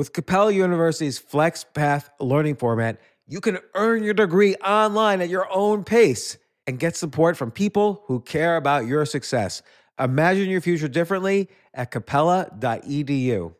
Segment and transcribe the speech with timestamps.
[0.00, 5.84] With Capella University's FlexPath learning format, you can earn your degree online at your own
[5.84, 9.60] pace and get support from people who care about your success.
[9.98, 13.54] Imagine your future differently at capella.edu.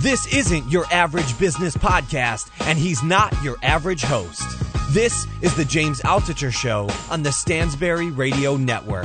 [0.00, 4.67] This isn't your average business podcast, and he's not your average host.
[4.90, 9.04] This is the James Altucher Show on the Stansberry Radio Network.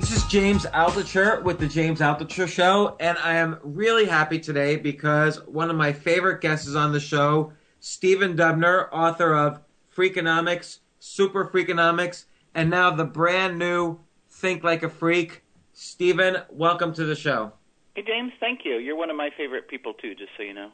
[0.00, 4.76] This is James Altucher with the James Altucher Show, and I am really happy today
[4.76, 9.60] because one of my favorite guests is on the show, Stephen Dubner, author of
[9.94, 12.24] Freakonomics, Super Freakonomics,
[12.54, 15.43] and now the brand new Think Like a Freak.
[15.74, 17.52] Stephen, welcome to the show.
[17.96, 18.76] Hey, James, thank you.
[18.78, 20.70] You're one of my favorite people, too, just so you know.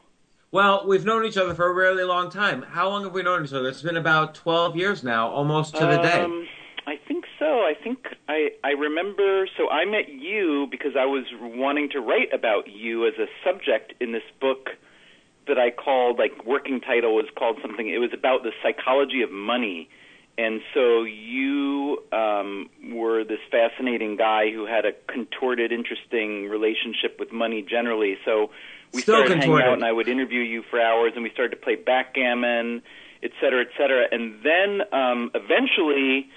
[0.52, 2.60] Well, we've known each other for a really long time.
[2.62, 3.68] How long have we known each other?
[3.68, 6.20] It's been about 12 years now, almost to the day.
[6.20, 6.46] Um,
[6.86, 7.46] I think so.
[7.46, 9.48] I think I, I remember.
[9.56, 13.94] So I met you because I was wanting to write about you as a subject
[14.02, 14.68] in this book
[15.48, 17.88] that I called, like, working title was called something.
[17.88, 19.88] It was about the psychology of money
[20.38, 27.32] and so you um, were this fascinating guy who had a contorted, interesting relationship with
[27.32, 28.16] money generally.
[28.24, 28.50] So
[28.92, 29.50] we Still started contorted.
[29.50, 32.82] hanging out, and I would interview you for hours, and we started to play backgammon,
[33.22, 34.06] et cetera, et cetera.
[34.10, 36.28] And then um, eventually,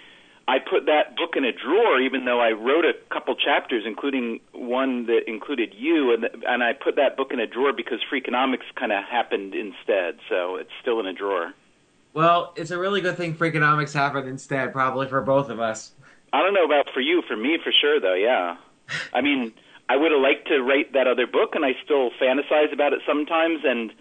[0.48, 4.42] I put that book in a drawer, even though I wrote a couple chapters, including
[4.52, 8.68] one that included you, and and I put that book in a drawer because Freakonomics
[8.76, 10.20] kind of happened instead.
[10.30, 11.54] So it's still in a drawer.
[12.14, 15.92] Well, it's a really good thing Freakonomics happened instead, probably for both of us.
[16.32, 18.14] I don't know about for you, for me, for sure, though.
[18.14, 18.58] Yeah,
[19.14, 19.54] I mean,
[19.90, 23.00] I would have liked to write that other book, and I still fantasize about it
[23.08, 23.62] sometimes.
[23.64, 23.92] And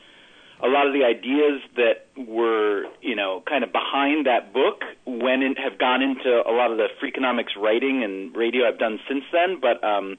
[0.63, 5.43] a lot of the ideas that were, you know, kind of behind that book went
[5.43, 9.25] in, have gone into a lot of the Freakonomics writing and radio I've done since
[9.33, 9.59] then.
[9.61, 10.17] But um,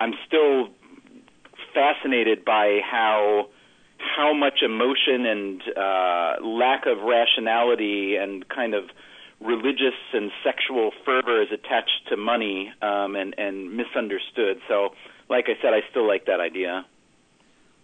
[0.00, 0.68] I'm still
[1.72, 3.48] fascinated by how
[3.98, 8.84] how much emotion and uh, lack of rationality and kind of
[9.40, 14.58] religious and sexual fervor is attached to money um, and, and misunderstood.
[14.68, 14.90] So,
[15.28, 16.86] like I said, I still like that idea.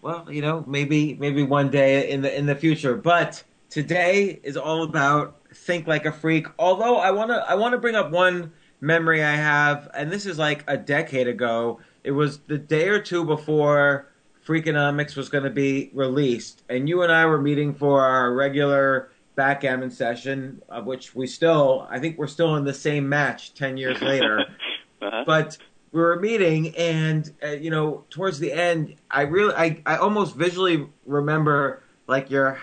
[0.03, 4.57] Well, you know, maybe maybe one day in the in the future, but today is
[4.57, 6.47] all about think like a freak.
[6.59, 10.27] Although I want to I want to bring up one memory I have and this
[10.27, 11.81] is like a decade ago.
[12.03, 14.09] It was the day or two before
[14.47, 19.11] Freakonomics was going to be released, and you and I were meeting for our regular
[19.37, 23.77] backgammon session, of which we still, I think we're still in the same match 10
[23.77, 24.45] years later.
[25.03, 25.25] Uh-huh.
[25.27, 25.59] but
[25.93, 30.35] we were meeting and uh, you know towards the end i really I, I almost
[30.35, 32.59] visually remember like your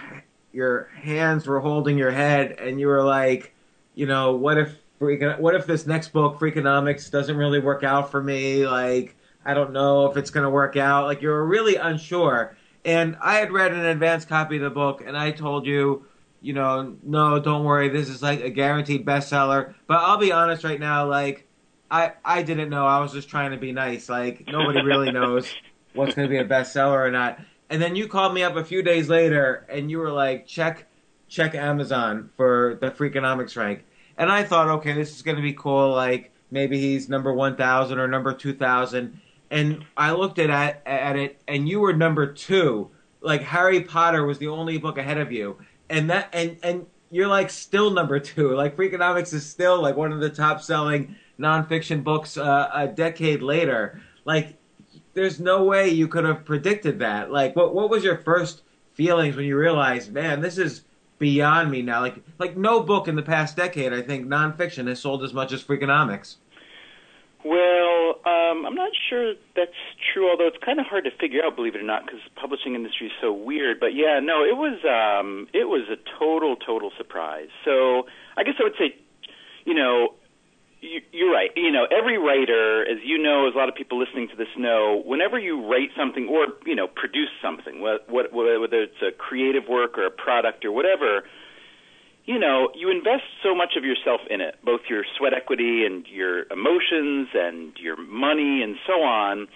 [0.51, 3.53] your hands were holding your head and you were like
[3.95, 8.11] you know what if freak what if this next book freakonomics doesn't really work out
[8.11, 9.15] for me like
[9.45, 13.17] i don't know if it's going to work out like you were really unsure and
[13.21, 16.05] i had read an advanced copy of the book and i told you
[16.41, 20.63] you know no don't worry this is like a guaranteed bestseller but i'll be honest
[20.63, 21.47] right now like
[21.91, 22.87] I I didn't know.
[22.87, 24.07] I was just trying to be nice.
[24.09, 25.53] Like nobody really knows
[25.93, 27.39] what's going to be a bestseller or not.
[27.69, 30.87] And then you called me up a few days later, and you were like, "Check,
[31.27, 33.83] check Amazon for the Freakonomics rank."
[34.17, 35.91] And I thought, okay, this is going to be cool.
[35.91, 39.19] Like maybe he's number one thousand or number two thousand.
[39.51, 42.89] And I looked at at at it, and you were number two.
[43.19, 45.57] Like Harry Potter was the only book ahead of you,
[45.89, 48.55] and that and and you're like still number two.
[48.55, 53.41] Like Freakonomics is still like one of the top selling nonfiction books uh, a decade
[53.41, 54.01] later.
[54.23, 54.57] Like,
[55.13, 57.31] there's no way you could have predicted that.
[57.31, 58.61] Like, what what was your first
[58.93, 60.83] feelings when you realized, man, this is
[61.19, 61.99] beyond me now?
[61.99, 65.51] Like, like no book in the past decade, I think, nonfiction has sold as much
[65.51, 66.37] as Freakonomics.
[67.43, 69.71] Well, um, I'm not sure that's
[70.13, 70.29] true.
[70.29, 72.75] Although it's kind of hard to figure out, believe it or not, because the publishing
[72.75, 73.79] industry is so weird.
[73.79, 77.49] But yeah, no, it was um, it was a total total surprise.
[77.65, 78.05] So
[78.37, 78.93] I guess I would say,
[79.65, 80.13] you know,
[80.81, 81.49] you, you're right.
[81.55, 84.53] You know, every writer, as you know, as a lot of people listening to this
[84.55, 89.97] know, whenever you write something or you know produce something, whether it's a creative work
[89.97, 91.23] or a product or whatever,
[92.25, 96.05] you know, you invest so much of yourself in it, both your sweat equity and
[96.07, 99.47] your emotions and your money and so on,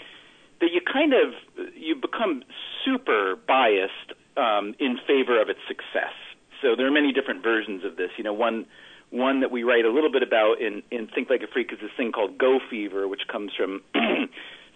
[0.62, 1.33] that you kind of
[1.75, 2.44] you become
[2.83, 6.13] super biased um, in favor of its success.
[6.62, 8.09] So there are many different versions of this.
[8.17, 8.65] You know, one
[9.11, 11.79] one that we write a little bit about in, in Think Like a Freak is
[11.79, 13.81] this thing called Go Fever, which comes from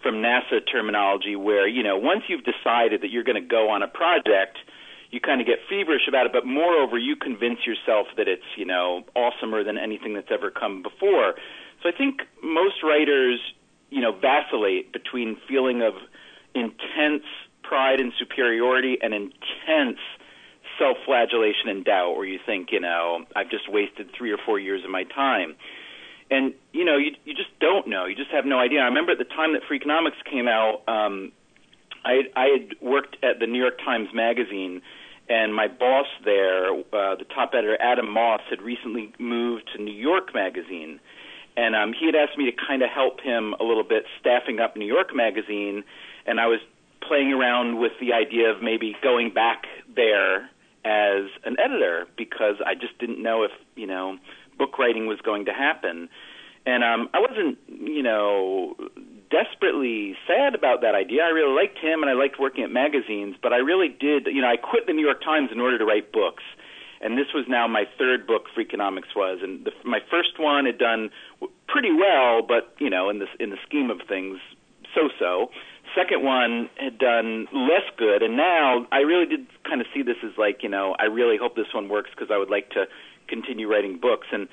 [0.02, 3.82] from NASA terminology, where you know once you've decided that you're going to go on
[3.82, 4.58] a project,
[5.10, 6.32] you kind of get feverish about it.
[6.32, 10.82] But moreover, you convince yourself that it's you know awesomer than anything that's ever come
[10.82, 11.34] before.
[11.82, 13.40] So I think most writers,
[13.90, 15.94] you know, vacillate between feeling of
[16.54, 17.24] intense
[17.62, 19.98] pride and superiority and intense
[20.78, 24.82] self-flagellation and doubt, where you think, you know, I've just wasted three or four years
[24.84, 25.54] of my time.
[26.30, 28.06] And you know, you you just don't know.
[28.06, 28.80] You just have no idea.
[28.80, 31.32] I remember at the time that Freakonomics came out, um,
[32.04, 34.80] I I had worked at the New York Times Magazine,
[35.30, 39.94] and my boss there, uh, the top editor Adam Moss, had recently moved to New
[39.94, 40.98] York Magazine,
[41.56, 44.58] and um, he had asked me to kind of help him a little bit staffing
[44.58, 45.84] up New York Magazine,
[46.26, 46.58] and I was
[47.00, 50.50] playing around with the idea of maybe going back there
[50.84, 54.18] as an editor because I just didn't know if you know
[54.58, 56.08] book writing was going to happen.
[56.66, 58.76] And um, I wasn't, you know,
[59.30, 61.22] desperately sad about that idea.
[61.22, 64.42] I really liked him and I liked working at magazines, but I really did, you
[64.42, 66.42] know, I quit the New York Times in order to write books.
[67.00, 70.76] And this was now my third book, Freakonomics was, and the, my first one had
[70.76, 71.08] done
[71.66, 74.38] pretty well, but you know, in the in the scheme of things,
[74.94, 75.50] so-so.
[75.96, 80.16] Second one had done less good, and now I really did kind of see this
[80.22, 82.84] as like, you know, I really hope this one works because I would like to
[83.28, 84.26] continue writing books.
[84.30, 84.46] And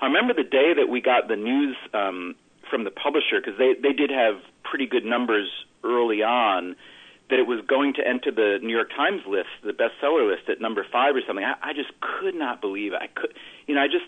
[0.00, 2.36] I remember the day that we got the news um,
[2.70, 5.48] from the publisher because they they did have pretty good numbers
[5.84, 6.76] early on
[7.30, 10.60] that it was going to enter the New York Times list, the bestseller list at
[10.60, 11.44] number five or something.
[11.44, 13.00] I, I just could not believe it.
[13.02, 13.34] I could,
[13.66, 14.06] you know, I just.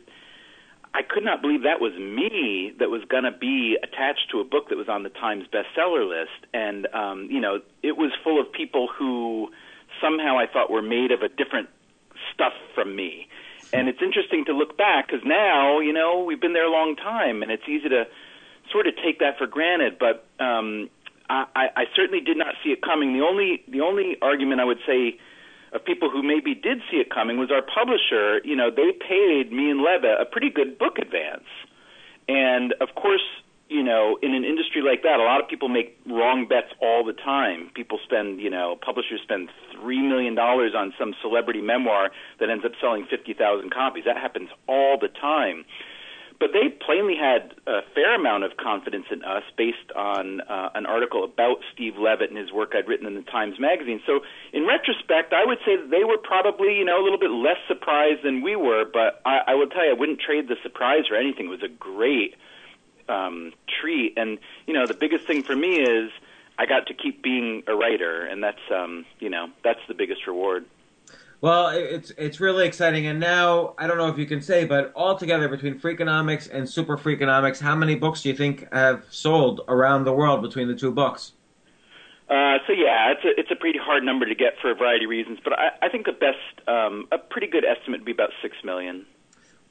[0.92, 4.44] I could not believe that was me that was going to be attached to a
[4.44, 8.40] book that was on the Times bestseller list, and um, you know, it was full
[8.40, 9.50] of people who
[10.02, 11.68] somehow I thought were made of a different
[12.34, 13.28] stuff from me.
[13.72, 16.96] And it's interesting to look back because now, you know, we've been there a long
[16.96, 18.06] time, and it's easy to
[18.72, 19.98] sort of take that for granted.
[19.98, 20.88] But um,
[21.28, 23.12] I, I certainly did not see it coming.
[23.12, 25.18] The only the only argument I would say
[25.72, 28.40] of people who maybe did see it coming was our publisher.
[28.44, 31.46] You know, they paid me and Levitt a pretty good book advance,
[32.28, 33.22] and of course,
[33.68, 37.04] you know, in an industry like that, a lot of people make wrong bets all
[37.04, 37.70] the time.
[37.74, 42.64] People spend, you know, publishers spend three million dollars on some celebrity memoir that ends
[42.64, 44.04] up selling fifty thousand copies.
[44.04, 45.64] That happens all the time.
[46.40, 50.86] But they plainly had a fair amount of confidence in us based on uh, an
[50.86, 54.00] article about Steve Levitt and his work I'd written in the Times Magazine.
[54.06, 54.20] So,
[54.54, 57.58] in retrospect, I would say that they were probably, you know, a little bit less
[57.68, 58.86] surprised than we were.
[58.90, 61.46] But I, I will tell you, I wouldn't trade the surprise for anything.
[61.46, 62.36] It was a great
[63.10, 64.14] um, treat.
[64.16, 66.10] And you know, the biggest thing for me is
[66.58, 70.26] I got to keep being a writer, and that's um, you know that's the biggest
[70.26, 70.64] reward.
[71.42, 74.92] Well, it's it's really exciting, and now I don't know if you can say, but
[74.94, 80.04] altogether between Freakonomics and Super Freakonomics, how many books do you think have sold around
[80.04, 81.32] the world between the two books?
[82.28, 85.06] Uh, so yeah, it's a it's a pretty hard number to get for a variety
[85.06, 88.12] of reasons, but I, I think the best, um, a pretty good estimate would be
[88.12, 89.06] about six million.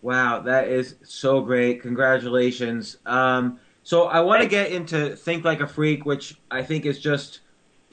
[0.01, 1.83] Wow, that is so great!
[1.83, 2.97] Congratulations.
[3.05, 6.99] Um, so I want to get into Think Like a Freak, which I think is
[6.99, 7.41] just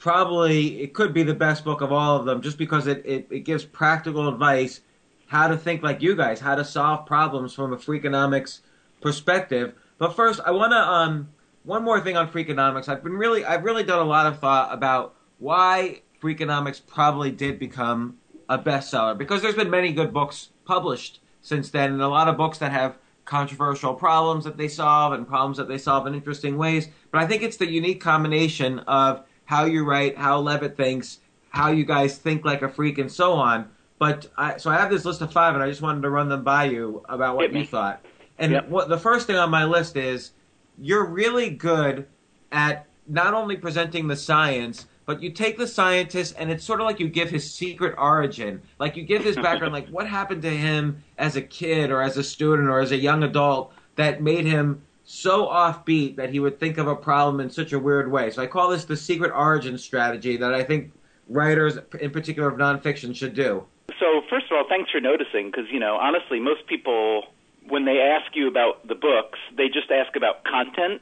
[0.07, 3.27] probably it could be the best book of all of them, just because it, it,
[3.29, 4.79] it gives practical advice
[5.25, 8.61] how to think like you guys, how to solve problems from a Freakonomics
[9.01, 9.73] perspective.
[9.97, 11.27] But first, I want to um
[11.63, 12.87] one more thing on Freakonomics.
[12.87, 17.59] I've been really I've really done a lot of thought about why Freakonomics probably did
[17.59, 18.15] become
[18.47, 22.37] a bestseller because there's been many good books published since then, and a lot of
[22.37, 26.57] books that have controversial problems that they solve and problems that they solve in interesting
[26.57, 26.87] ways.
[27.11, 31.71] But I think it's the unique combination of how you write, how Levitt thinks, how
[31.71, 33.69] you guys think like a freak, and so on.
[33.97, 36.29] But I, so I have this list of five, and I just wanted to run
[36.29, 38.05] them by you about what you thought.
[38.37, 38.69] And yep.
[38.69, 40.31] what the first thing on my list is
[40.77, 42.05] you're really good
[42.51, 46.85] at not only presenting the science, but you take the scientist and it's sort of
[46.85, 48.61] like you give his secret origin.
[48.77, 52.17] Like you give his background, like what happened to him as a kid or as
[52.17, 56.59] a student or as a young adult that made him so offbeat that he would
[56.59, 58.29] think of a problem in such a weird way.
[58.29, 60.91] So I call this the secret origin strategy that I think
[61.29, 63.63] writers, in particular of nonfiction, should do.
[64.01, 67.23] So first of all, thanks for noticing because you know honestly, most people
[67.69, 71.01] when they ask you about the books, they just ask about content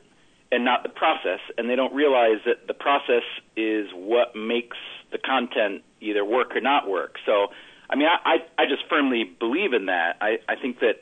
[0.51, 3.23] and not the process, and they don't realize that the process
[3.57, 4.77] is what makes
[5.11, 7.15] the content either work or not work.
[7.25, 7.47] So,
[7.89, 10.17] I mean, I I, I just firmly believe in that.
[10.21, 11.01] I I think that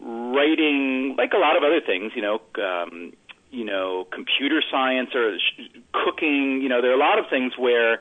[0.00, 3.12] writing, like a lot of other things, you know, um,
[3.50, 7.52] you know, computer science or sh- cooking, you know, there are a lot of things
[7.56, 8.00] where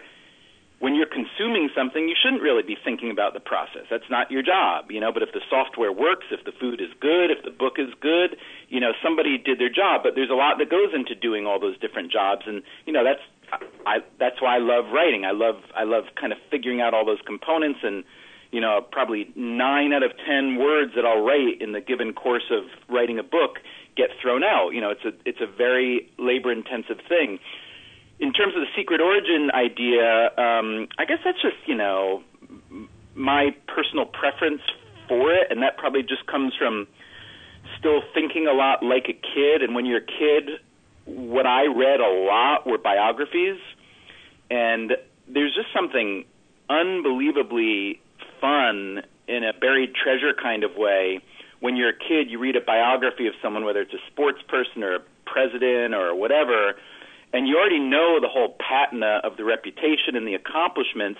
[0.79, 3.89] when you're consuming something, you shouldn't really be thinking about the process.
[3.89, 5.11] That's not your job, you know.
[5.11, 8.37] But if the software works, if the food is good, if the book is good,
[8.69, 10.01] you know, somebody did their job.
[10.03, 13.03] But there's a lot that goes into doing all those different jobs, and you know,
[13.03, 13.25] that's
[13.87, 15.25] I that's why I love writing.
[15.25, 18.03] I love I love kind of figuring out all those components and
[18.51, 22.51] you know, probably nine out of ten words that I'll write in the given course
[22.51, 23.59] of writing a book
[23.95, 24.71] get thrown out.
[24.71, 27.39] You know, it's a it's a very labor intensive thing
[28.19, 32.23] in terms of the secret origin idea, um, I guess that's just you know
[33.15, 34.61] my personal preference
[35.07, 36.87] for it, and that probably just comes from
[37.77, 39.61] still thinking a lot like a kid.
[39.61, 40.59] And when you're a kid,
[41.05, 43.59] what I read a lot were biographies,
[44.49, 44.93] and
[45.27, 46.25] there's just something
[46.69, 48.01] unbelievably
[48.39, 51.19] fun in a buried treasure kind of way.
[51.59, 54.83] When you're a kid, you read a biography of someone, whether it's a sports person
[54.83, 56.75] or a president or whatever
[57.33, 61.19] and you already know the whole patina of the reputation and the accomplishments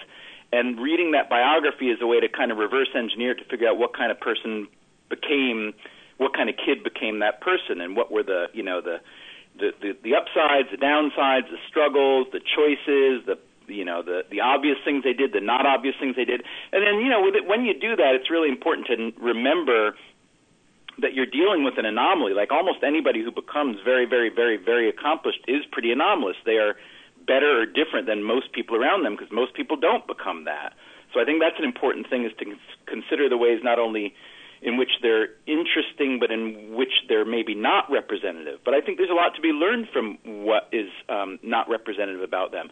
[0.52, 3.78] and reading that biography is a way to kind of reverse engineer to figure out
[3.78, 4.68] what kind of person
[5.10, 5.74] became
[6.18, 8.98] what kind of kid became that person and what were the you know the
[9.60, 14.42] the the, the upsides the downsides the struggles the choices the you know the the
[14.42, 17.36] obvious things they did the not obvious things they did and then you know with
[17.36, 19.96] it, when you do that it's really important to remember
[21.00, 22.34] that you're dealing with an anomaly.
[22.34, 26.38] Like almost anybody who becomes very, very, very, very accomplished is pretty anomalous.
[26.46, 26.76] They are
[27.26, 30.74] better or different than most people around them because most people don't become that.
[31.14, 32.46] So I think that's an important thing is to
[32.86, 34.14] consider the ways not only
[34.62, 38.60] in which they're interesting, but in which they're maybe not representative.
[38.66, 42.22] But I think there's a lot to be learned from what is um, not representative
[42.22, 42.70] about them.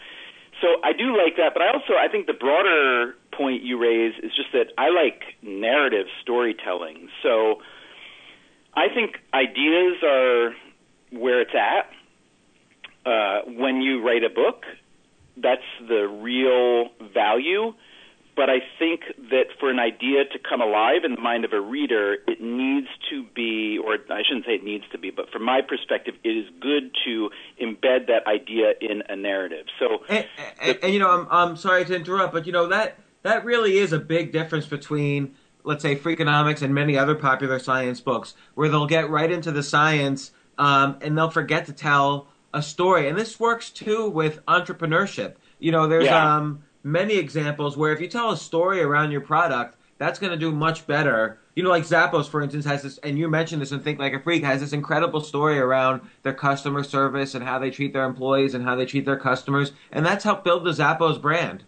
[0.62, 4.14] So I do like that, but I also I think the broader point you raise
[4.24, 7.10] is just that I like narrative storytelling.
[7.24, 7.62] So
[8.74, 10.56] I think ideas are
[11.12, 11.90] where it's at.
[13.06, 14.64] Uh, when you write a book,
[15.38, 17.74] that's the real value.
[18.36, 21.62] But I think that for an idea to come alive in the mind of a
[21.62, 25.44] reader, it needs to be, or I shouldn't say it needs to be, but from
[25.44, 27.30] my perspective, it is good to
[27.62, 29.68] embed that idea in a narrative.
[29.80, 30.28] So, and,
[30.62, 33.78] and, and you know, I'm I'm sorry to interrupt, but you know that that really
[33.78, 38.70] is a big difference between let's say Freakonomics and many other popular science books, where
[38.70, 43.10] they'll get right into the science um, and they'll forget to tell a story.
[43.10, 45.36] And this works too with entrepreneurship.
[45.60, 46.38] You know, there's yeah.
[46.38, 50.38] um, many examples where if you tell a story around your product, that's going to
[50.38, 51.40] do much better.
[51.56, 54.14] You know, like Zappos, for instance, has this, and you mentioned this in Think Like
[54.14, 58.04] a Freak, has this incredible story around their customer service and how they treat their
[58.04, 59.72] employees and how they treat their customers.
[59.92, 61.64] And that's helped build the Zappos brand.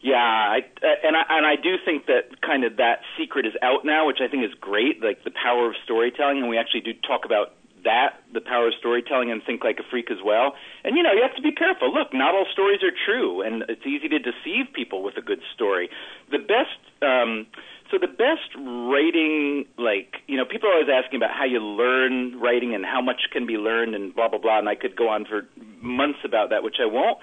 [0.00, 0.58] Yeah, I,
[1.02, 4.18] and I and I do think that kind of that secret is out now, which
[4.22, 7.54] I think is great, like the power of storytelling, and we actually do talk about
[7.86, 10.58] that, the power of storytelling, and think like a freak as well.
[10.84, 11.94] And you know, you have to be careful.
[11.94, 15.40] Look, not all stories are true, and it's easy to deceive people with a good
[15.54, 15.88] story.
[16.30, 16.78] The best.
[17.02, 17.46] um
[17.90, 22.40] so the best writing, like you know, people are always asking about how you learn
[22.40, 25.08] writing and how much can be learned and blah blah blah, and I could go
[25.08, 25.46] on for
[25.80, 27.18] months about that, which I won't.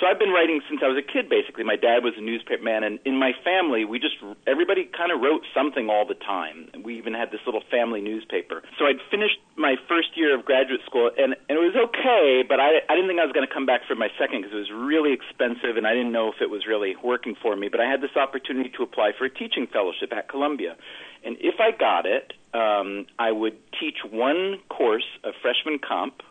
[0.00, 1.26] So I've been writing since I was a kid.
[1.26, 4.14] Basically, my dad was a newspaperman, and in my family, we just
[4.46, 6.70] everybody kind of wrote something all the time.
[6.86, 8.62] We even had this little family newspaper.
[8.78, 12.62] So I'd finished my first year of graduate school, and, and it was okay, but
[12.62, 14.62] I I didn't think I was going to come back for my second because it
[14.62, 17.66] was really expensive, and I didn't know if it was really working for me.
[17.66, 20.78] But I had this opportunity to apply for a teaching fellowship at Columbia,
[21.26, 26.22] and if I got it, um, I would teach one course of freshman comp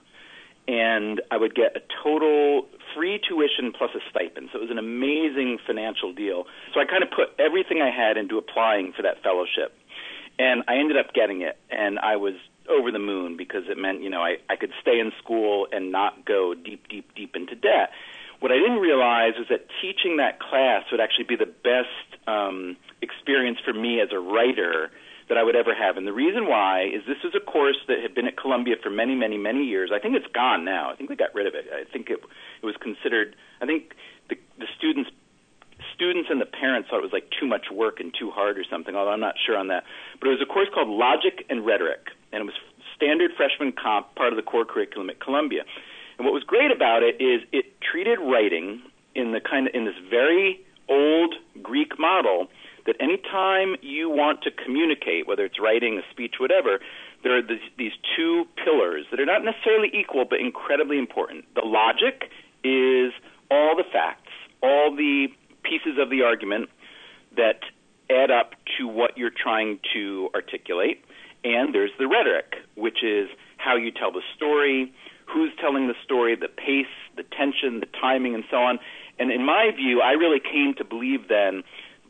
[0.67, 4.49] and I would get a total free tuition plus a stipend.
[4.51, 6.45] So it was an amazing financial deal.
[6.73, 9.73] So I kind of put everything I had into applying for that fellowship.
[10.39, 12.35] And I ended up getting it, and I was
[12.69, 15.91] over the moon because it meant, you know, I, I could stay in school and
[15.91, 17.89] not go deep, deep, deep into debt.
[18.39, 22.77] What I didn't realize was that teaching that class would actually be the best um,
[23.01, 24.91] experience for me as a writer
[25.29, 25.97] that I would ever have.
[25.97, 28.89] And the reason why is this is a course that had been at Columbia for
[28.89, 29.91] many, many, many years.
[29.93, 30.91] I think it's gone now.
[30.91, 31.65] I think they got rid of it.
[31.73, 32.19] I think it
[32.61, 33.35] it was considered.
[33.61, 33.93] I think
[34.29, 35.11] the the students
[35.93, 38.63] students and the parents thought it was like too much work and too hard or
[38.69, 38.95] something.
[38.95, 39.83] Although I'm not sure on that.
[40.19, 42.55] But it was a course called Logic and Rhetoric, and it was
[42.95, 45.63] standard freshman comp, part of the core curriculum at Columbia.
[46.17, 48.81] And what was great about it is it treated writing
[49.13, 52.47] in the kind of in this very old Greek model
[52.87, 56.79] that anytime you want to communicate, whether it's writing, a speech, whatever,
[57.23, 61.45] there are this, these two pillars that are not necessarily equal but incredibly important.
[61.53, 62.31] The logic
[62.63, 63.13] is
[63.51, 64.31] all the facts,
[64.63, 65.27] all the
[65.63, 66.69] pieces of the argument
[67.35, 67.59] that
[68.09, 71.03] add up to what you're trying to articulate.
[71.43, 74.93] And there's the rhetoric, which is how you tell the story,
[75.25, 76.85] who's telling the story, the pace,
[77.17, 78.79] the tension, the timing, and so on.
[79.19, 81.63] And in my view, I really came to believe then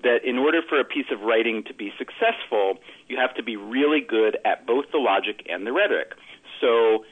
[0.04, 2.78] that in order for a piece of writing to be successful,
[3.08, 6.14] you have to be really good at both the logic and the rhetoric.
[6.62, 7.06] So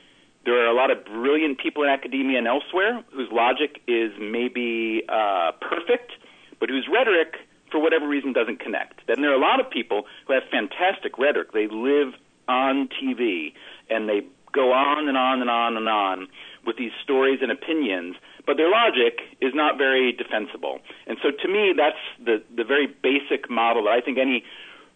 [0.46, 5.04] there are a lot of brilliant people in academia and elsewhere whose logic is maybe
[5.10, 6.12] uh, perfect,
[6.60, 7.36] but whose rhetoric,
[7.72, 9.02] for whatever reason, doesn't connect.
[9.08, 11.52] Then there are a lot of people who have fantastic rhetoric.
[11.52, 12.14] They live
[12.48, 13.54] on TV
[13.90, 14.22] and they
[14.54, 16.28] go on and on and on and on
[16.66, 18.16] with these stories and opinions,
[18.46, 20.80] but their logic is not very defensible.
[21.08, 24.44] And so to me, that's the, the very basic model that I think any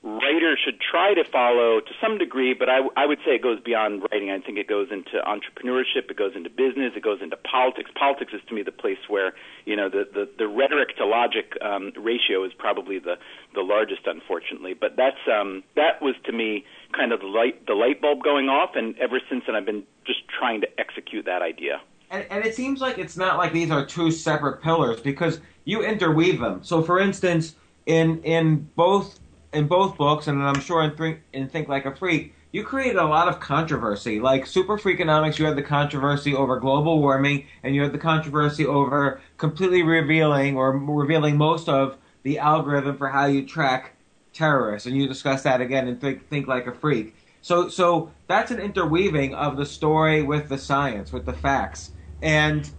[0.01, 3.59] writer should try to follow to some degree, but I, I would say it goes
[3.59, 4.31] beyond writing.
[4.31, 7.91] I think it goes into entrepreneurship, it goes into business, it goes into politics.
[7.99, 9.33] Politics is to me the place where
[9.65, 13.15] you know the the, the rhetoric to logic um, ratio is probably the
[13.55, 14.73] the largest, unfortunately.
[14.73, 16.63] But that's um, that was to me
[16.95, 19.83] kind of the light the light bulb going off, and ever since then I've been
[20.05, 21.81] just trying to execute that idea.
[22.11, 25.83] And, and it seems like it's not like these are two separate pillars because you
[25.83, 26.63] interweave them.
[26.63, 29.19] So, for instance, in in both
[29.53, 32.97] in both books, and I'm sure in Think, in Think Like a Freak, you created
[32.97, 34.19] a lot of controversy.
[34.19, 38.65] Like Super Freakonomics, you had the controversy over global warming, and you had the controversy
[38.65, 43.95] over completely revealing or revealing most of the algorithm for how you track
[44.33, 47.15] terrorists, and you discuss that again in Think, Think Like a Freak.
[47.41, 52.69] So, so that's an interweaving of the story with the science, with the facts, and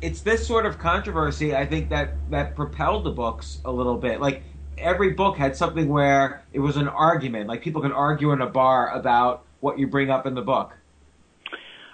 [0.00, 4.20] it's this sort of controversy I think that that propelled the books a little bit.
[4.20, 4.42] Like
[4.76, 7.48] every book had something where it was an argument.
[7.48, 10.72] Like people can argue in a bar about what you bring up in the book.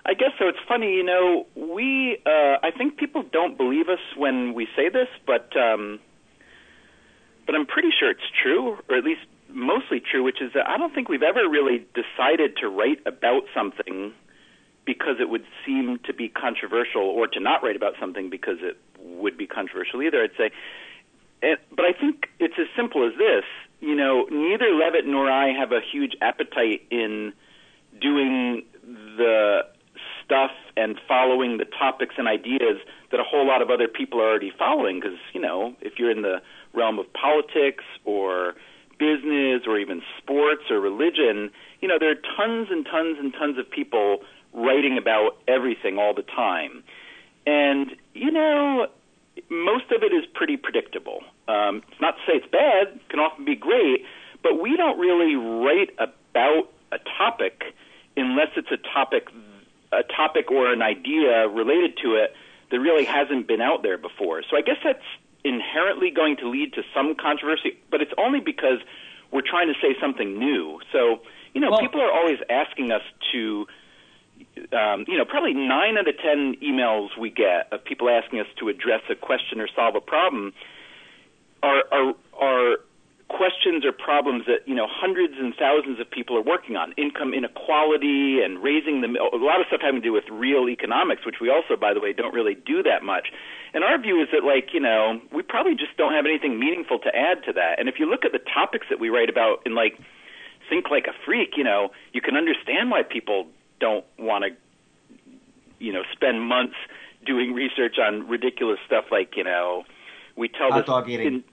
[0.06, 0.48] I guess so.
[0.48, 1.46] It's funny, you know.
[1.56, 5.98] We, uh, I think people don't believe us when we say this, but um,
[7.46, 10.22] but I'm pretty sure it's true, or at least mostly true.
[10.22, 14.12] Which is that I don't think we've ever really decided to write about something
[14.84, 18.76] because it would seem to be controversial, or to not write about something because it
[18.98, 20.22] would be controversial either.
[20.22, 20.50] I'd say
[21.44, 23.44] and, but I think it's as simple as this.
[23.80, 27.34] You know, neither Levitt nor I have a huge appetite in
[28.00, 29.66] doing the
[30.24, 32.78] stuff and following the topics and ideas
[33.10, 35.00] that a whole lot of other people are already following.
[35.00, 36.40] Because you know, if you're in the
[36.72, 38.54] realm of politics or
[38.98, 43.58] business or even sports or religion, you know, there are tons and tons and tons
[43.58, 44.20] of people
[44.54, 46.82] writing about everything all the time.
[47.46, 48.86] And you know,
[49.50, 51.22] most of it is pretty predictable.
[51.48, 54.04] Um, it's not to say it's bad; it can often be great,
[54.42, 57.74] but we don't really write about a topic
[58.16, 59.28] unless it's a topic,
[59.92, 62.34] a topic or an idea related to it
[62.70, 64.42] that really hasn't been out there before.
[64.48, 65.04] So I guess that's
[65.44, 68.78] inherently going to lead to some controversy, but it's only because
[69.30, 70.80] we're trying to say something new.
[70.92, 71.20] So
[71.52, 73.66] you know, well, people are always asking us to
[74.72, 78.46] um, you know, probably nine out of ten emails we get of people asking us
[78.58, 80.52] to address a question or solve a problem
[81.62, 82.76] are are, are
[83.28, 86.92] questions or problems that you know hundreds and thousands of people are working on.
[86.96, 91.24] Income inequality and raising the a lot of stuff having to do with real economics
[91.24, 93.28] which we also by the way don't really do that much.
[93.72, 96.98] And our view is that like you know we probably just don't have anything meaningful
[97.00, 97.80] to add to that.
[97.80, 99.98] And if you look at the topics that we write about in like
[100.68, 103.46] think like a freak you know you can understand why people
[103.80, 104.50] don't want to,
[105.78, 106.76] you know, spend months
[107.26, 109.84] doing research on ridiculous stuff like, you know,
[110.36, 111.26] we tell hot this dog eating.
[111.26, 111.44] In,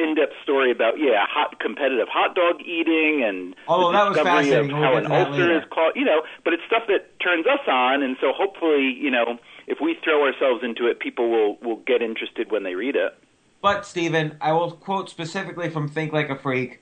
[0.00, 4.44] in-depth story about yeah, hot competitive hot dog eating and oh, the that was discovery
[4.44, 4.72] fascinating.
[4.72, 8.02] of how an ulcer is called, you know, but it's stuff that turns us on,
[8.02, 12.00] and so hopefully, you know, if we throw ourselves into it, people will will get
[12.02, 13.12] interested when they read it.
[13.60, 16.80] But Stephen, I will quote specifically from Think Like a Freak.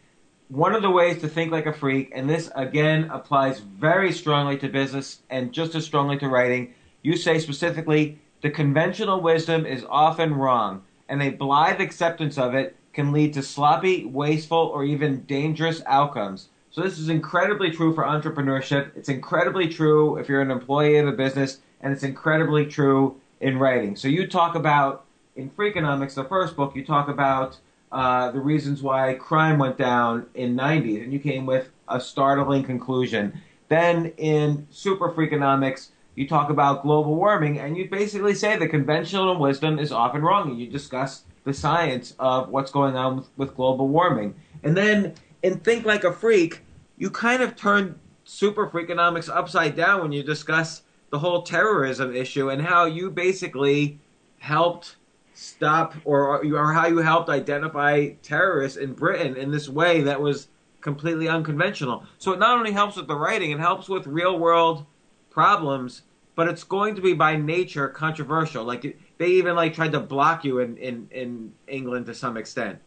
[0.48, 4.56] One of the ways to think like a freak, and this again applies very strongly
[4.58, 9.84] to business and just as strongly to writing, you say specifically, the conventional wisdom is
[9.90, 15.20] often wrong, and a blithe acceptance of it can lead to sloppy, wasteful, or even
[15.24, 16.48] dangerous outcomes.
[16.70, 18.96] So this is incredibly true for entrepreneurship.
[18.96, 23.58] It's incredibly true if you're an employee of a business, and it's incredibly true in
[23.58, 23.96] writing.
[23.96, 25.04] So you talk about
[25.36, 27.58] in Freakonomics, the first book, you talk about
[27.90, 32.64] uh, the reasons why crime went down in 90s, and you came with a startling
[32.64, 33.40] conclusion.
[33.68, 39.38] Then in Super Freakonomics, you talk about global warming, and you basically say the conventional
[39.38, 43.56] wisdom is often wrong, and you discuss the science of what's going on with, with
[43.56, 44.34] global warming.
[44.62, 46.62] And then in Think Like a Freak,
[46.98, 52.50] you kind of turn Super Freakonomics upside down when you discuss the whole terrorism issue
[52.50, 53.98] and how you basically
[54.38, 54.96] helped
[55.38, 60.48] stop or or how you helped identify terrorists in Britain in this way that was
[60.80, 62.04] completely unconventional.
[62.18, 64.84] So it not only helps with the writing, it helps with real world
[65.30, 66.02] problems,
[66.34, 68.64] but it's going to be by nature controversial.
[68.64, 72.80] Like they even like tried to block you in in in England to some extent.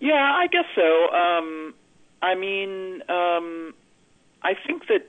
[0.00, 1.08] Yeah, I guess so.
[1.14, 1.74] Um,
[2.20, 3.74] I mean, um,
[4.42, 5.06] I think that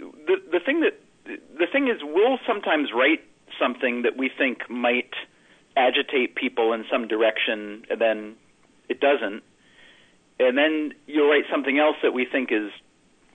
[0.00, 3.20] the the thing that the thing is, we'll sometimes write
[3.60, 5.12] something that we think might
[5.76, 8.34] agitate people in some direction, and then
[8.88, 9.42] it doesn't.
[10.40, 12.70] And then you'll write something else that we think is,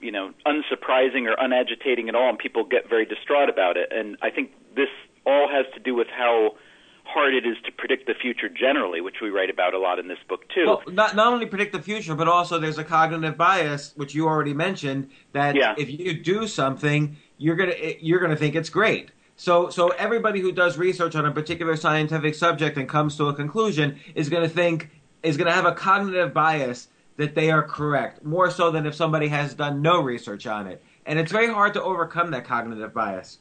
[0.00, 3.90] you know, unsurprising or unagitating at all, and people get very distraught about it.
[3.92, 4.88] And I think this
[5.26, 6.56] all has to do with how
[7.04, 10.08] hard it is to predict the future generally, which we write about a lot in
[10.08, 10.66] this book too.
[10.66, 14.26] Well, not not only predict the future, but also there's a cognitive bias, which you
[14.26, 15.74] already mentioned, that Yeah.
[15.78, 19.10] if you do something, you're gonna you're gonna think it's great.
[19.38, 23.34] So so everybody who does research on a particular scientific subject and comes to a
[23.34, 24.90] conclusion is gonna think
[25.22, 29.28] is gonna have a cognitive bias that they are correct, more so than if somebody
[29.28, 30.82] has done no research on it.
[31.06, 33.38] And it's very hard to overcome that cognitive bias.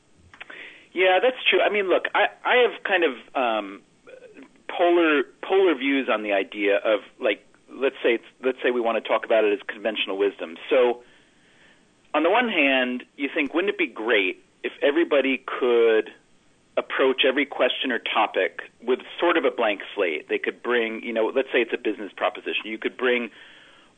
[0.93, 1.61] Yeah, that's true.
[1.61, 3.81] I mean, look, I I have kind of um,
[4.69, 9.07] polar polar views on the idea of like let's say let's say we want to
[9.07, 10.57] talk about it as conventional wisdom.
[10.69, 11.01] So,
[12.13, 16.11] on the one hand, you think wouldn't it be great if everybody could
[16.77, 20.29] approach every question or topic with sort of a blank slate.
[20.29, 22.65] They could bring, you know, let's say it's a business proposition.
[22.65, 23.31] You could bring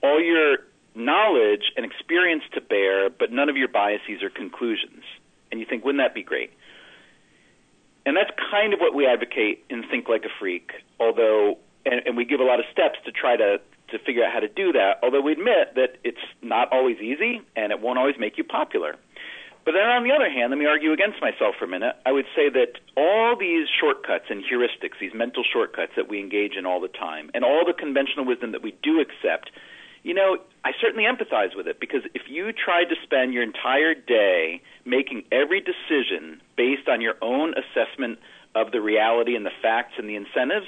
[0.02, 0.60] all your
[0.96, 5.04] knowledge and experience to bear, but none of your biases or conclusions.
[5.52, 6.52] And you think, wouldn't that be great?
[8.06, 12.16] And that's kind of what we advocate in Think Like a Freak, although, and, and
[12.16, 13.60] we give a lot of steps to try to,
[13.92, 17.42] to figure out how to do that, although we admit that it's not always easy
[17.58, 18.96] and it won't always make you popular.
[19.66, 21.96] But then on the other hand, let me argue against myself for a minute.
[22.06, 26.56] I would say that all these shortcuts and heuristics, these mental shortcuts that we engage
[26.56, 29.52] in all the time, and all the conventional wisdom that we do accept,
[30.04, 33.94] you know, I certainly empathize with it because if you tried to spend your entire
[33.94, 38.20] day making every decision based on your own assessment
[38.56, 40.68] of the reality and the facts and the incentives,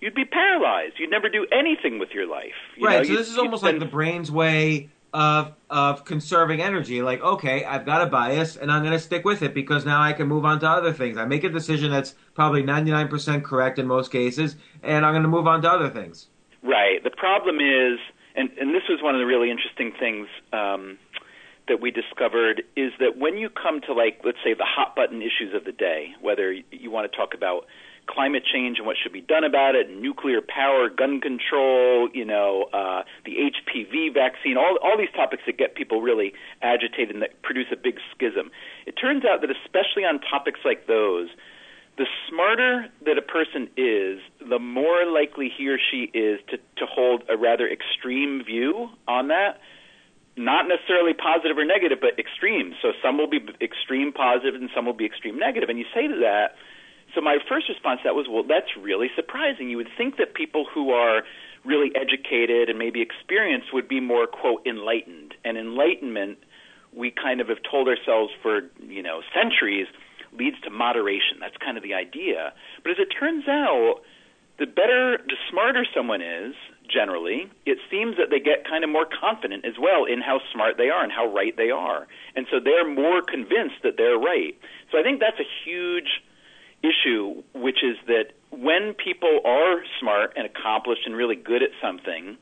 [0.00, 0.94] you'd be paralyzed.
[0.98, 2.56] You'd never do anything with your life.
[2.76, 2.98] You right.
[2.98, 7.02] know, so this is almost like the brain's way of of conserving energy.
[7.02, 10.00] Like, okay, I've got a bias, and I'm going to stick with it because now
[10.02, 11.16] I can move on to other things.
[11.16, 15.28] I make a decision that's probably 99% correct in most cases, and I'm going to
[15.28, 16.28] move on to other things.
[16.62, 17.02] Right.
[17.02, 17.98] The problem is,
[18.36, 20.98] and, and this was one of the really interesting things um,
[21.68, 25.22] that we discovered, is that when you come to, like, let's say the hot button
[25.22, 27.66] issues of the day, whether you want to talk about
[28.10, 32.68] climate change and what should be done about it, nuclear power, gun control, you know,
[32.72, 37.40] uh, the HPV vaccine, all, all these topics that get people really agitated and that
[37.42, 38.50] produce a big schism.
[38.86, 41.28] It turns out that especially on topics like those,
[41.96, 46.86] the smarter that a person is, the more likely he or she is to, to
[46.86, 49.60] hold a rather extreme view on that.
[50.36, 52.72] Not necessarily positive or negative, but extreme.
[52.80, 55.68] So some will be extreme positive and some will be extreme negative.
[55.68, 56.56] And you say to that,
[57.14, 59.70] so my first response to that was, well, that's really surprising.
[59.70, 61.22] You would think that people who are
[61.64, 65.34] really educated and maybe experienced would be more, quote, enlightened.
[65.44, 66.38] And enlightenment,
[66.92, 69.86] we kind of have told ourselves for, you know, centuries,
[70.32, 71.38] leads to moderation.
[71.40, 72.52] That's kind of the idea.
[72.82, 74.00] But as it turns out,
[74.58, 76.54] the better, the smarter someone is,
[76.88, 80.76] generally, it seems that they get kind of more confident as well in how smart
[80.76, 82.06] they are and how right they are.
[82.36, 84.58] And so they're more convinced that they're right.
[84.90, 86.20] So I think that's a huge
[86.82, 92.36] issue, which is that when people are smart and accomplished and really good at something,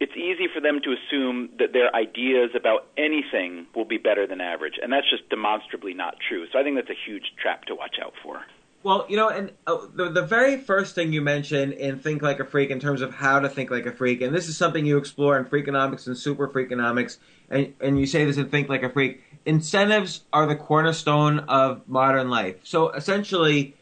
[0.00, 4.40] it's easy for them to assume that their ideas about anything will be better than
[4.40, 6.46] average, and that's just demonstrably not true.
[6.52, 8.40] So I think that's a huge trap to watch out for.
[8.82, 12.40] Well, you know, and uh, the, the very first thing you mentioned in Think Like
[12.40, 14.86] a Freak in terms of how to think like a freak, and this is something
[14.86, 17.18] you explore in Freakonomics and Super Freakonomics,
[17.50, 21.86] and, and you say this in Think Like a Freak, incentives are the cornerstone of
[21.88, 22.56] modern life.
[22.62, 23.74] So essentially,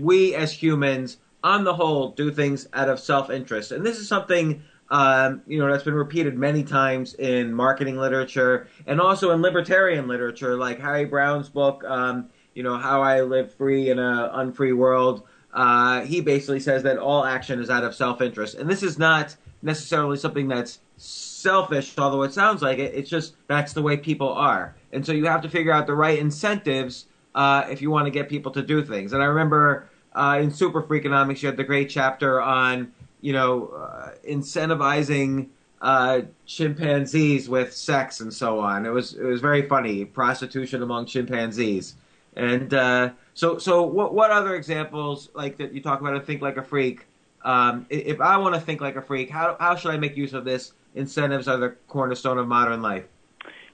[0.00, 4.64] we as humans, on the whole, do things out of self-interest, and this is something
[4.90, 10.08] um, you know that's been repeated many times in marketing literature and also in libertarian
[10.08, 14.72] literature, like Harry Browne's book, um, you know, How I Live Free in a Unfree
[14.72, 15.22] World.
[15.54, 19.36] Uh, he basically says that all action is out of self-interest, and this is not
[19.62, 22.92] necessarily something that's selfish, although it sounds like it.
[22.96, 25.94] It's just that's the way people are, and so you have to figure out the
[25.94, 29.12] right incentives uh, if you want to get people to do things.
[29.12, 33.68] And I remember uh, in Super Freakonomics, you had the great chapter on you know
[33.68, 38.84] uh, incentivizing uh, chimpanzees with sex and so on.
[38.84, 41.94] It was it was very funny prostitution among chimpanzees.
[42.36, 46.42] And uh, so so what what other examples like that you talk about in Think
[46.42, 47.06] Like a Freak?
[47.44, 50.34] Um, if I want to think like a freak, how how should I make use
[50.34, 50.72] of this?
[50.94, 53.04] Incentives are the cornerstone of modern life.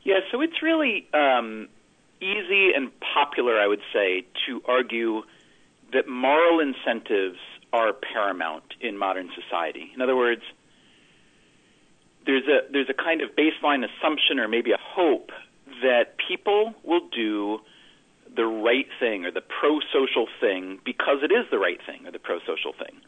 [0.02, 1.68] Yeah, so it's really um,
[2.20, 5.22] easy and popular, I would say, to argue
[5.92, 7.38] that moral incentives
[7.72, 9.90] are paramount in modern society.
[9.94, 10.42] In other words,
[12.26, 15.30] there's a there's a kind of baseline assumption or maybe a hope
[15.82, 17.60] that people will do
[18.36, 22.18] the right thing or the pro-social thing because it is the right thing or the
[22.18, 23.00] pro-social thing.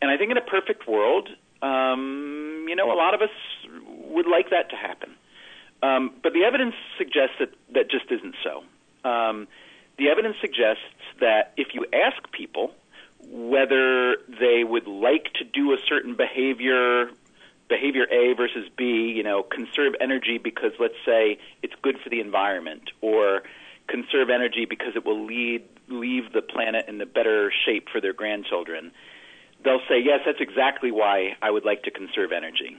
[0.00, 1.28] And I think in a perfect world,
[1.62, 3.30] um, you know, a lot of us
[4.08, 5.10] would like that to happen.
[5.82, 8.64] Um, but the evidence suggests that that just isn't so.
[9.08, 9.46] Um,
[9.96, 10.82] the evidence suggests
[11.20, 12.72] that if you ask people
[13.30, 17.10] whether they would like to do a certain behavior,
[17.68, 22.20] behavior A versus B, you know, conserve energy because let's say it's good for the
[22.20, 23.42] environment, or
[23.88, 28.12] conserve energy because it will lead leave the planet in a better shape for their
[28.12, 28.92] grandchildren,
[29.64, 32.76] they'll say, yes, that's exactly why I would like to conserve energy.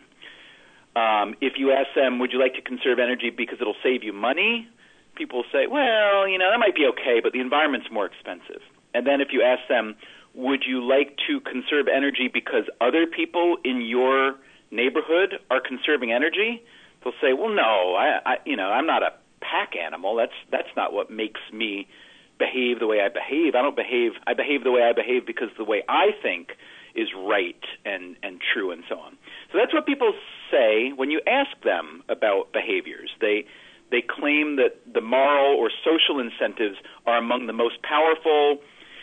[0.95, 4.13] Um, if you ask them, would you like to conserve energy because it'll save you
[4.13, 4.67] money?
[5.15, 8.61] People say, well, you know, that might be okay, but the environment's more expensive.
[8.93, 9.95] And then if you ask them,
[10.33, 14.35] would you like to conserve energy because other people in your
[14.71, 16.63] neighborhood are conserving energy?
[17.03, 20.15] They'll say, well, no, I, I you know, I'm not a pack animal.
[20.15, 21.87] That's that's not what makes me
[22.39, 23.53] behave the way I behave.
[23.55, 24.13] I don't behave.
[24.25, 26.51] I behave the way I behave because the way I think
[26.95, 29.17] is right and and true and so on.
[29.51, 30.13] So that's what people
[30.49, 33.11] say when you ask them about behaviors.
[33.21, 33.45] They
[33.91, 38.59] they claim that the moral or social incentives are among the most powerful.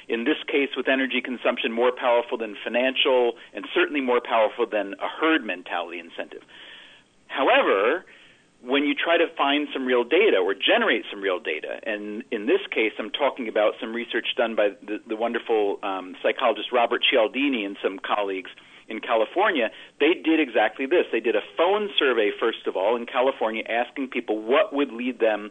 [0.08, 4.94] In this case, with energy consumption, more powerful than financial, and certainly more powerful than
[5.02, 6.42] a herd mentality incentive.
[7.26, 8.04] However,
[8.66, 12.46] when you try to find some real data or generate some real data, and in
[12.46, 17.02] this case, I'm talking about some research done by the, the wonderful um, psychologist Robert
[17.08, 18.50] Cialdini and some colleagues
[18.88, 21.06] in California, they did exactly this.
[21.10, 25.18] They did a phone survey, first of all, in California, asking people what would lead
[25.18, 25.50] them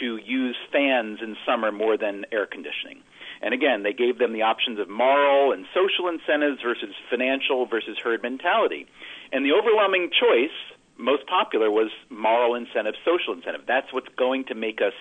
[0.00, 3.02] to use fans in summer more than air conditioning.
[3.42, 7.98] And again, they gave them the options of moral and social incentives versus financial versus
[8.02, 8.86] herd mentality.
[9.32, 10.54] And the overwhelming choice,
[10.98, 13.62] most popular, was moral incentive, social incentive.
[13.66, 14.94] That's what's going to make us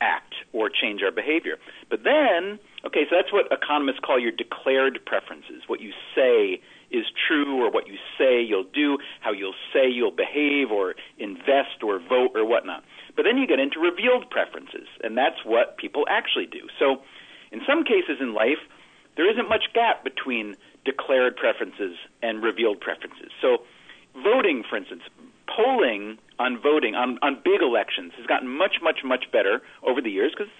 [0.00, 1.56] act or change our behavior.
[1.90, 7.04] But then, okay, so that's what economists call your declared preferences, what you say is
[7.26, 11.98] true or what you say you'll do, how you'll say you'll behave or invest or
[11.98, 12.84] vote or whatnot.
[13.16, 16.68] But then you get into revealed preferences, and that's what people actually do.
[16.78, 17.02] So
[17.50, 18.62] in some cases in life,
[19.16, 23.30] there isn't much gap between declared preferences and revealed preferences.
[23.42, 23.58] So
[24.22, 25.02] voting, for instance,
[25.54, 30.10] polling on voting on, on big elections has gotten much, much, much better over the
[30.10, 30.52] years because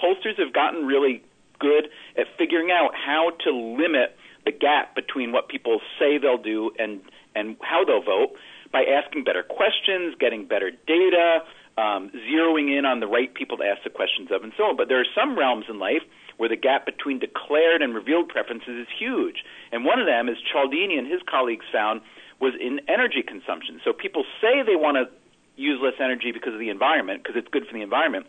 [0.00, 1.22] pollsters have gotten really
[1.58, 6.72] good at figuring out how to limit the gap between what people say they'll do
[6.78, 7.00] and
[7.34, 8.34] and how they'll vote
[8.72, 11.40] by asking better questions, getting better data,
[11.78, 14.76] um, zeroing in on the right people to ask the questions of, and so on.
[14.76, 16.02] But there are some realms in life
[16.36, 19.44] where the gap between declared and revealed preferences is huge.
[19.70, 22.00] And one of them, as Cialdini and his colleagues found,
[22.42, 23.78] was in energy consumption.
[23.86, 25.06] So people say they want to
[25.54, 28.26] use less energy because of the environment, because it's good for the environment.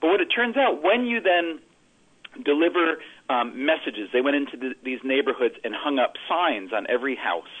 [0.00, 1.64] But what it turns out, when you then
[2.44, 4.10] deliver um, messages.
[4.12, 7.52] They went into the, these neighborhoods and hung up signs on every house.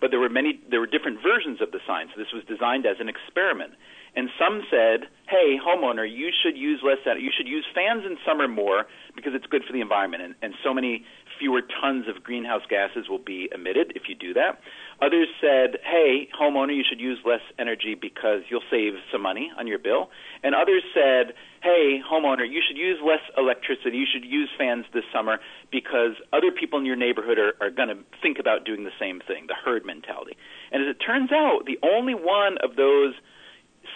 [0.00, 2.10] But there were many, there were different versions of the signs.
[2.14, 3.72] So this was designed as an experiment.
[4.14, 6.98] And some said, "Hey, homeowner, you should use less.
[7.04, 10.54] You should use fans in summer more because it's good for the environment, and, and
[10.64, 11.04] so many
[11.38, 14.60] fewer tons of greenhouse gases will be emitted if you do that."
[15.00, 19.68] Others said, hey, homeowner, you should use less energy because you'll save some money on
[19.68, 20.10] your bill.
[20.42, 23.96] And others said, hey, homeowner, you should use less electricity.
[23.96, 25.38] You should use fans this summer
[25.70, 29.20] because other people in your neighborhood are, are going to think about doing the same
[29.20, 30.36] thing, the herd mentality.
[30.72, 33.14] And as it turns out, the only one of those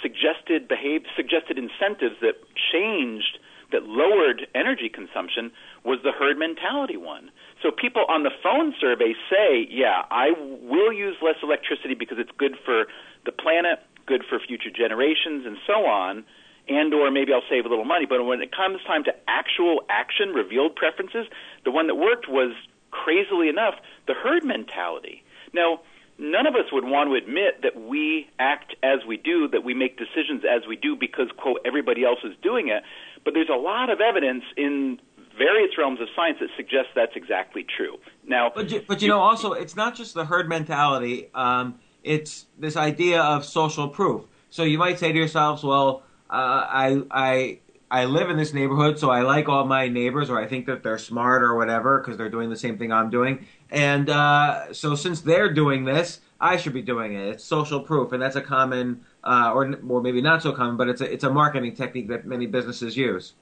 [0.01, 2.39] suggested behave, suggested incentives that
[2.73, 3.39] changed,
[3.73, 5.51] that lowered energy consumption,
[5.85, 7.31] was the herd mentality one.
[7.63, 12.33] So people on the phone survey say, yeah, I will use less electricity because it's
[12.37, 12.87] good for
[13.25, 16.25] the planet, good for future generations, and so on,
[16.69, 18.05] and or maybe I'll save a little money.
[18.05, 21.27] But when it comes time to actual action, revealed preferences,
[21.65, 22.53] the one that worked was
[22.91, 23.75] crazily enough
[24.07, 25.23] the herd mentality.
[25.55, 25.81] Now,
[26.19, 29.75] none of us would want to admit that we act as we do, that we
[29.75, 32.83] make decisions as we do because, quote, everybody else is doing it.
[33.25, 35.01] But there's a lot of evidence in
[35.37, 37.99] various realms of science that suggest that's exactly true.
[38.27, 41.31] Now, but you, but you know, also it's not just the herd mentality.
[41.35, 44.25] Um, it's this idea of social proof.
[44.51, 47.59] So you might say to yourselves, "Well, uh, I I
[47.91, 50.83] I live in this neighborhood, so I like all my neighbors, or I think that
[50.83, 53.47] they're smart or whatever because they're doing the same thing I'm doing.
[53.71, 57.29] And uh, so since they're doing this, I should be doing it.
[57.29, 60.89] It's social proof, and that's a common uh, or or maybe not so common, but
[60.89, 63.35] it's a it's a marketing technique that many businesses use.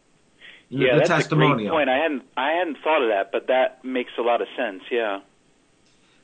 [0.70, 1.52] Yeah, the that's testimonial.
[1.52, 1.88] a great point.
[1.90, 4.82] I hadn't I hadn't thought of that, but that makes a lot of sense.
[4.90, 5.20] Yeah.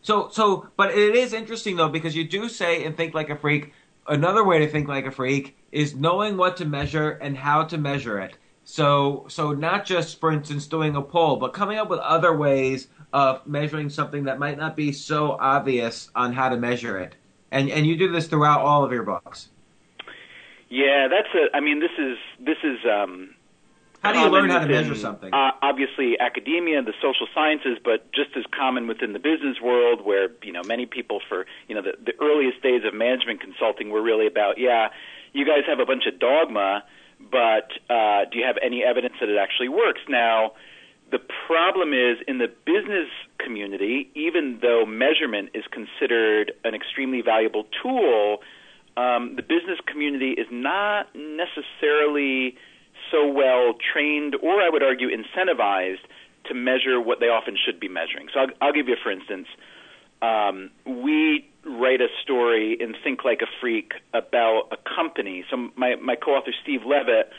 [0.03, 3.37] So so, but it is interesting though because you do say and think like a
[3.37, 3.73] freak.
[4.09, 7.77] Another way to think like a freak is knowing what to measure and how to
[7.77, 8.39] measure it.
[8.63, 12.87] So so not just for instance doing a poll, but coming up with other ways
[13.13, 17.17] of measuring something that might not be so obvious on how to measure it.
[17.51, 19.49] And and you do this throughout all of your books.
[20.69, 21.57] Yeah, that's a.
[21.57, 23.36] I mean, this is this is um,
[24.07, 25.33] how do you learn how to measure something?
[25.33, 30.29] Uh, obviously, academia, the social sciences, but just as common within the business world, where
[30.43, 34.03] you know many people for you know the, the earliest days of management consulting were
[34.03, 34.89] really about, yeah,
[35.33, 36.85] you guys have a bunch of dogma,
[37.21, 40.01] but uh, do you have any evidence that it actually works?
[40.09, 40.53] Now,
[41.11, 47.65] the problem is in the business community, even though measurement is considered an extremely valuable
[47.83, 48.39] tool,
[48.97, 52.57] um, the business community is not necessarily
[53.11, 56.05] so well trained, or I would argue incentivized,
[56.47, 58.29] to measure what they often should be measuring.
[58.33, 59.49] So I'll, I'll give you, for instance,
[60.23, 65.45] um, we write a story in Think Like a Freak about a company.
[65.51, 67.31] So my, my co-author Steve Levitt,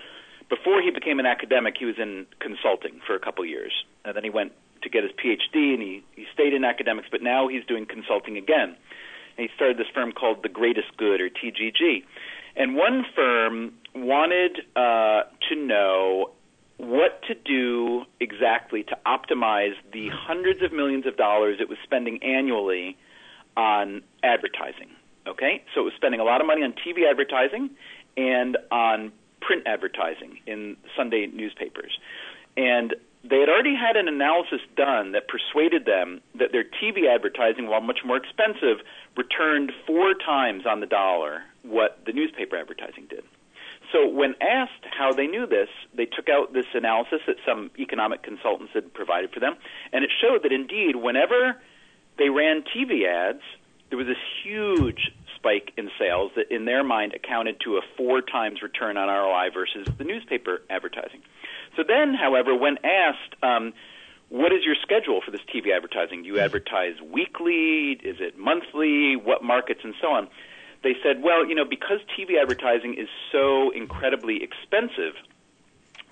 [0.49, 3.71] before he became an academic, he was in consulting for a couple years,
[4.05, 4.51] and then he went
[4.83, 8.37] to get his PhD, and he, he stayed in academics, but now he's doing consulting
[8.37, 8.75] again.
[9.37, 12.03] And he started this firm called The Greatest Good, or TGG.
[12.57, 16.31] And one firm wanted uh, to know
[16.77, 22.21] what to do exactly to optimize the hundreds of millions of dollars it was spending
[22.23, 22.97] annually
[23.55, 24.89] on advertising.
[25.27, 27.69] Okay, so it was spending a lot of money on TV advertising
[28.15, 31.97] and on print advertising in Sunday newspapers.
[32.55, 37.67] And they had already had an analysis done that persuaded them that their TV advertising,
[37.67, 38.85] while much more expensive,
[39.17, 43.23] returned four times on the dollar what the newspaper advertising did.
[43.91, 48.21] So, when asked how they knew this, they took out this analysis that some economic
[48.21, 49.55] consultants had provided for them,
[49.93, 51.55] and it showed that indeed, whenever
[52.17, 53.43] they ran TV ads,
[53.89, 58.21] there was this huge spike in sales that, in their mind, accounted to a four
[58.21, 61.21] times return on ROI versus the newspaper advertising.
[61.77, 63.73] So then, however, when asked, um,
[64.29, 66.23] what is your schedule for this TV advertising?
[66.23, 67.91] Do you advertise weekly?
[68.03, 69.15] Is it monthly?
[69.15, 70.27] What markets and so on?
[70.83, 75.15] They said, well, you know, because TV advertising is so incredibly expensive,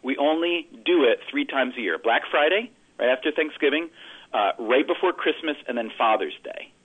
[0.04, 3.89] we only do it three times a year Black Friday, right after Thanksgiving,
[4.34, 6.71] uh, right before Christmas, and then Father's Day.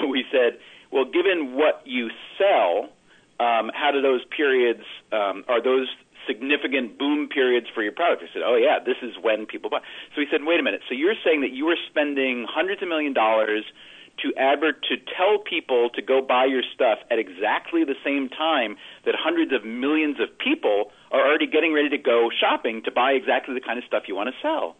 [0.00, 0.58] So we said,
[0.90, 2.88] well, given what you sell,
[3.38, 5.88] um, how do those periods, um, are those
[6.26, 8.22] significant boom periods for your product.
[8.22, 9.80] I said, oh yeah, this is when people buy.
[10.14, 10.80] So he said, wait a minute.
[10.88, 13.64] So you're saying that you are spending hundreds of million dollars
[14.22, 18.76] to advert to tell people to go buy your stuff at exactly the same time
[19.04, 23.12] that hundreds of millions of people are already getting ready to go shopping to buy
[23.12, 24.76] exactly the kind of stuff you want to sell.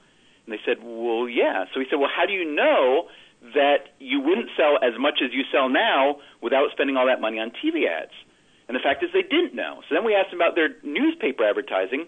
[0.46, 1.64] And they said, well, yeah.
[1.72, 3.08] So he said, well, how do you know
[3.54, 7.38] that you wouldn't sell as much as you sell now without spending all that money
[7.38, 8.12] on TV ads?
[8.68, 9.80] And the fact is, they didn't know.
[9.88, 12.06] So then we asked them about their newspaper advertising.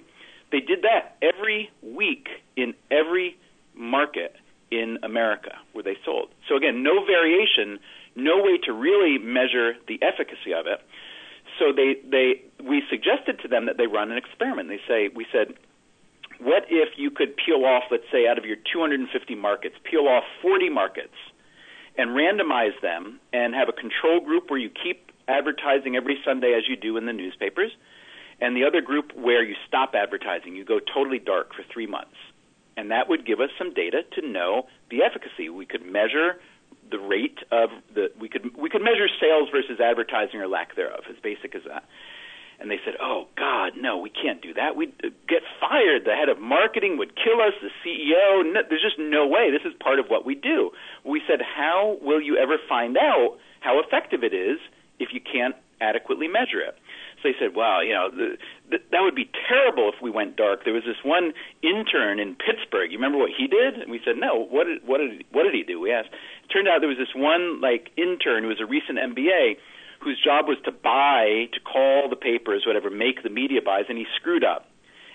[0.53, 3.37] They did that every week in every
[3.75, 4.37] market
[4.71, 6.29] in America where they sold.
[6.49, 7.79] So again, no variation,
[8.15, 10.81] no way to really measure the efficacy of it.
[11.59, 14.69] So they, they we suggested to them that they run an experiment.
[14.69, 15.55] They say we said,
[16.39, 20.25] what if you could peel off, let's say, out of your 250 markets, peel off
[20.43, 21.15] 40 markets
[21.97, 26.69] and randomize them and have a control group where you keep advertising every Sunday as
[26.69, 27.73] you do in the newspapers,
[28.41, 32.17] and the other group where you stop advertising, you go totally dark for three months.
[32.77, 35.49] And that would give us some data to know the efficacy.
[35.49, 36.39] We could measure
[36.91, 41.05] the rate of the we could we could measure sales versus advertising or lack thereof,
[41.11, 41.85] as basic as that.
[42.61, 44.77] And they said, "Oh God, no, we can't do that.
[44.77, 46.05] We'd uh, get fired.
[46.05, 47.53] The head of marketing would kill us.
[47.61, 48.53] The CEO.
[48.53, 49.51] No, there's just no way.
[49.51, 50.71] This is part of what we do."
[51.05, 54.59] We said, "How will you ever find out how effective it is
[55.01, 56.77] if you can't adequately measure it.
[57.23, 58.37] So they said, "Well, you know, the,
[58.71, 62.35] the, that would be terrible if we went dark." There was this one intern in
[62.35, 62.91] Pittsburgh.
[62.91, 63.75] You remember what he did?
[63.75, 64.47] And we said, "No.
[64.51, 66.11] What did what did what did he do?" We asked.
[66.45, 69.57] It turned out there was this one like intern who was a recent MBA
[70.01, 73.99] whose job was to buy, to call the papers, whatever, make the media buys, and
[73.99, 74.69] he screwed up.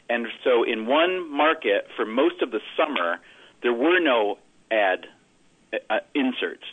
[0.09, 3.19] And so in one market for most of the summer,
[3.61, 4.37] there were no
[4.69, 5.07] ad
[5.89, 6.63] uh, inserts.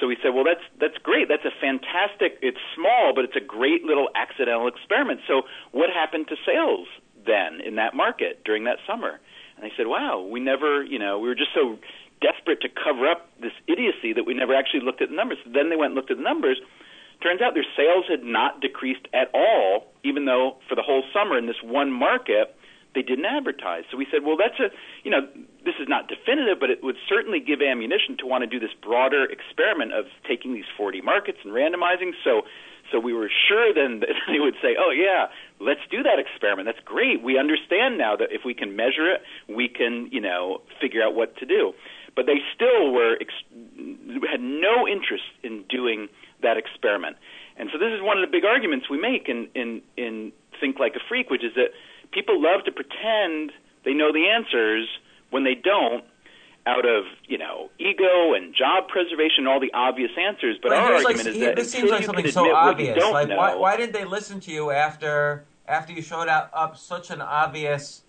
[0.00, 1.28] So we said, well, that's that's great.
[1.28, 2.38] That's a fantastic.
[2.42, 5.20] It's small, but it's a great little accidental experiment.
[5.28, 5.42] So
[5.72, 6.88] what happened to sales
[7.26, 9.20] then in that market during that summer?
[9.56, 11.78] And they said, wow, we never, you know, we were just so
[12.20, 15.38] desperate to cover up this idiocy that we never actually looked at the numbers.
[15.46, 16.58] Then they went and looked at the numbers.
[17.22, 21.38] Turns out their sales had not decreased at all, even though for the whole summer
[21.38, 22.56] in this one market
[22.94, 23.82] they didn't advertise.
[23.90, 24.70] So we said, well, that's a,
[25.02, 25.26] you know,
[25.64, 28.74] this is not definitive, but it would certainly give ammunition to want to do this
[28.82, 32.12] broader experiment of taking these 40 markets and randomizing.
[32.22, 32.42] So,
[32.92, 35.26] so we were sure then that they would say, oh yeah,
[35.58, 36.66] let's do that experiment.
[36.66, 37.22] That's great.
[37.22, 41.14] We understand now that if we can measure it, we can, you know, figure out
[41.14, 41.72] what to do.
[42.14, 43.42] But they still were ex-
[44.30, 46.08] had no interest in doing
[46.42, 47.16] that experiment.
[47.56, 50.78] And so this is one of the big arguments we make in in in Think
[50.78, 51.70] Like a Freak, which is that
[52.14, 53.52] people love to pretend
[53.84, 54.88] they know the answers
[55.30, 56.04] when they don't
[56.66, 60.94] out of you know ego and job preservation and all the obvious answers but our
[60.94, 63.12] argument like, is that this seems like something so admit what you obvious.
[63.12, 66.76] Like, know, why, why didn't they listen to you after after you showed out, up
[66.76, 68.02] such an obvious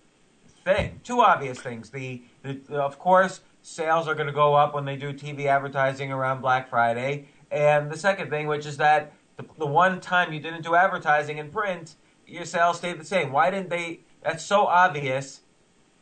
[0.64, 1.00] thing?
[1.04, 1.90] Two obvious things.
[1.90, 5.46] The, the, the of course, sales are going to go up when they do TV
[5.46, 10.32] advertising around Black Friday, and the second thing, which is that the, the one time
[10.32, 11.96] you didn't do advertising in print,
[12.26, 13.32] your sales stayed the same.
[13.32, 14.00] Why didn't they?
[14.22, 15.40] That's so obvious.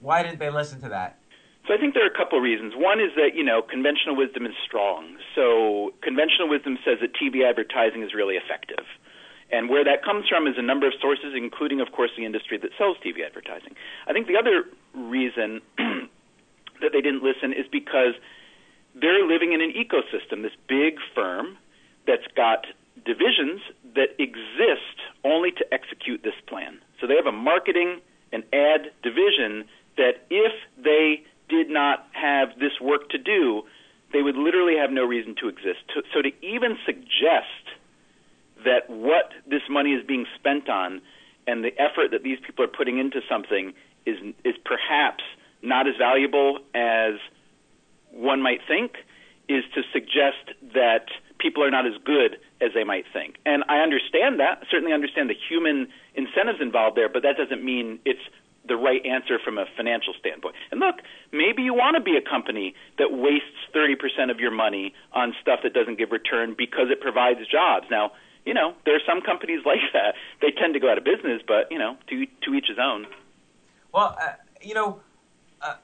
[0.01, 1.19] Why didn't they listen to that?
[1.67, 2.75] So I think there are a couple of reasons.
[2.77, 5.17] One is that you know conventional wisdom is strong.
[5.35, 8.85] So conventional wisdom says that TV advertising is really effective,
[9.51, 12.59] and where that comes from is a number of sources, including, of course, the industry
[12.59, 13.77] that sells TV advertising.
[14.07, 14.65] I think the other
[14.95, 15.63] reason
[16.81, 18.15] that they didn't listen is because
[18.95, 21.57] they're living in an ecosystem, this big firm
[22.07, 22.67] that's got
[23.05, 23.61] divisions
[23.95, 26.79] that exist only to execute this plan.
[27.01, 28.01] So they have a marketing
[28.33, 29.65] and ad division
[29.97, 33.63] that if they did not have this work to do,
[34.13, 35.83] they would literally have no reason to exist.
[36.13, 37.65] So to even suggest
[38.65, 41.03] that what this money is being spent on
[41.47, 43.75] and the effort that these people are putting into something
[44.07, 45.23] is is perhaps
[45.63, 47.15] not as valuable as
[48.11, 48.97] one might think
[49.49, 51.07] is to suggest that
[51.39, 53.37] people are not as good as they might think.
[53.45, 54.65] And I understand that.
[54.71, 58.23] Certainly understand the human incentives involved there, but that doesn't mean it's
[58.67, 60.55] the right answer from a financial standpoint.
[60.71, 60.97] And look,
[61.33, 65.61] maybe you want to be a company that wastes 30% of your money on stuff
[65.65, 67.87] that doesn't give return because it provides jobs.
[67.91, 68.13] Now,
[68.47, 70.15] you know, there are some companies like that.
[70.41, 73.07] They tend to go out of business, but, you know, to to each his own.
[73.93, 74.33] Well, uh,
[74.63, 75.01] you know,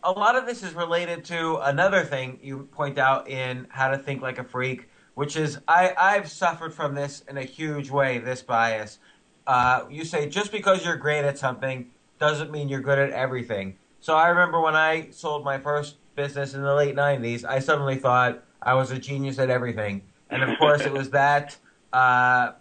[0.03, 3.99] a lot of this is related to another thing you point out in How to
[3.99, 8.19] Think Like a Freak, which is I, I've suffered from this in a huge way,
[8.19, 8.99] this bias.
[9.47, 13.77] Uh, you say just because you're great at something doesn't mean you're good at everything.
[14.01, 17.97] So I remember when I sold my first business in the late 90s, I suddenly
[17.97, 20.03] thought I was a genius at everything.
[20.29, 21.57] And of course, it was that
[21.93, 22.53] uh,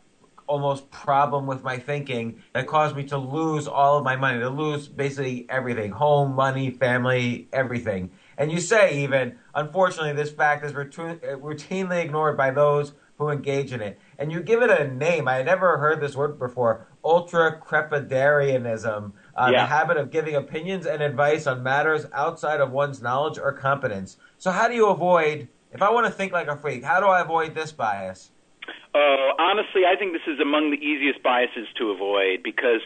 [0.50, 4.50] almost problem with my thinking that caused me to lose all of my money, to
[4.50, 8.10] lose basically everything home, money, family, everything.
[8.36, 13.82] And you say, even, unfortunately, this fact is routinely ignored by those who engage in
[13.82, 14.00] it.
[14.18, 15.28] And you give it a name.
[15.28, 19.62] I had never heard this word before ultracrepidarianism, uh, Yeah.
[19.62, 24.18] the habit of giving opinions and advice on matters outside of one's knowledge or competence.
[24.38, 27.08] So, how do you avoid, if I want to think like a freak, how do
[27.08, 28.32] I avoid this bias?
[28.94, 32.82] Uh, honestly, I think this is among the easiest biases to avoid because,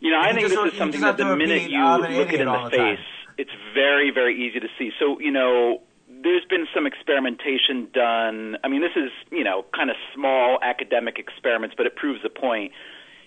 [0.00, 2.64] you know, I think this is something that the minute you look it in the
[2.64, 3.06] the face,
[3.36, 4.90] it's very, very easy to see.
[4.98, 5.82] So, you know,
[6.22, 8.56] there's been some experimentation done.
[8.64, 12.30] I mean, this is, you know, kind of small academic experiments, but it proves the
[12.30, 12.72] point.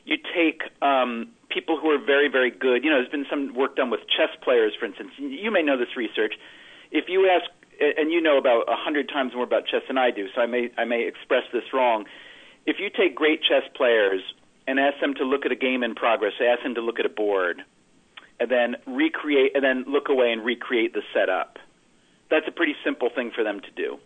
[0.04, 2.84] You take um, people who are very, very good.
[2.84, 5.12] You know, there's been some work done with chess players, for instance.
[5.18, 6.34] You may know this research.
[6.92, 7.50] If you ask,
[7.82, 10.46] and you know about a hundred times more about chess than I do, so I
[10.46, 12.06] may I may express this wrong.
[12.66, 14.22] If you take great chess players
[14.68, 17.06] and ask them to look at a game in progress, ask them to look at
[17.06, 17.64] a board,
[18.40, 21.58] and then recreate, and then look away and recreate the setup.
[22.30, 23.98] That's a pretty simple thing for them to do.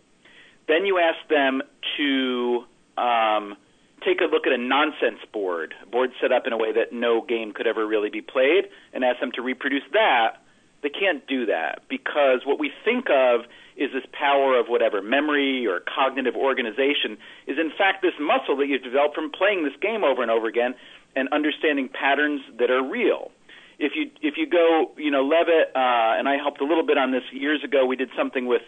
[0.66, 1.62] Then you ask them
[1.96, 2.64] to
[2.98, 3.56] um,
[4.04, 6.92] take a look at a nonsense board, a board set up in a way that
[6.92, 10.38] no game could ever really be played, and ask them to reproduce that.
[10.82, 13.42] They can't do that because what we think of
[13.76, 18.68] is this power of whatever memory or cognitive organization is in fact this muscle that
[18.68, 20.74] you've developed from playing this game over and over again
[21.14, 23.30] and understanding patterns that are real
[23.78, 26.98] if you if you go, you know, Levitt uh, and I helped a little bit
[26.98, 27.84] on this years ago.
[27.84, 28.62] We did something with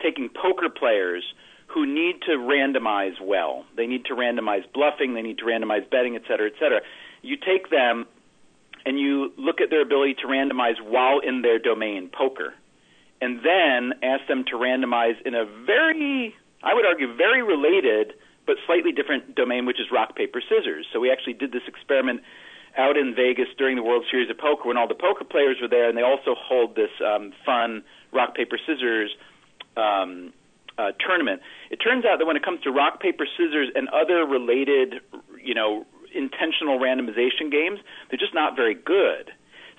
[0.00, 1.24] taking poker players
[1.66, 3.64] who need to randomize well.
[3.76, 5.14] They need to randomize bluffing.
[5.14, 6.80] They need to randomize betting, et cetera, et cetera.
[7.22, 8.06] You take them
[8.86, 12.52] and you look at their ability to randomize while in their domain, poker,
[13.20, 18.14] and then ask them to randomize in a very, I would argue, very related
[18.46, 20.86] but slightly different domain, which is rock paper scissors.
[20.92, 22.20] So we actually did this experiment
[22.76, 25.68] out in Vegas during the World Series of Poker when all the poker players were
[25.68, 27.82] there, and they also hold this um, fun
[28.12, 29.14] rock paper scissors
[29.76, 30.32] um,
[30.76, 31.40] uh, tournament.
[31.70, 35.00] It turns out that when it comes to rock paper scissors and other related,
[35.42, 39.32] you know, intentional randomization games, they're just not very good.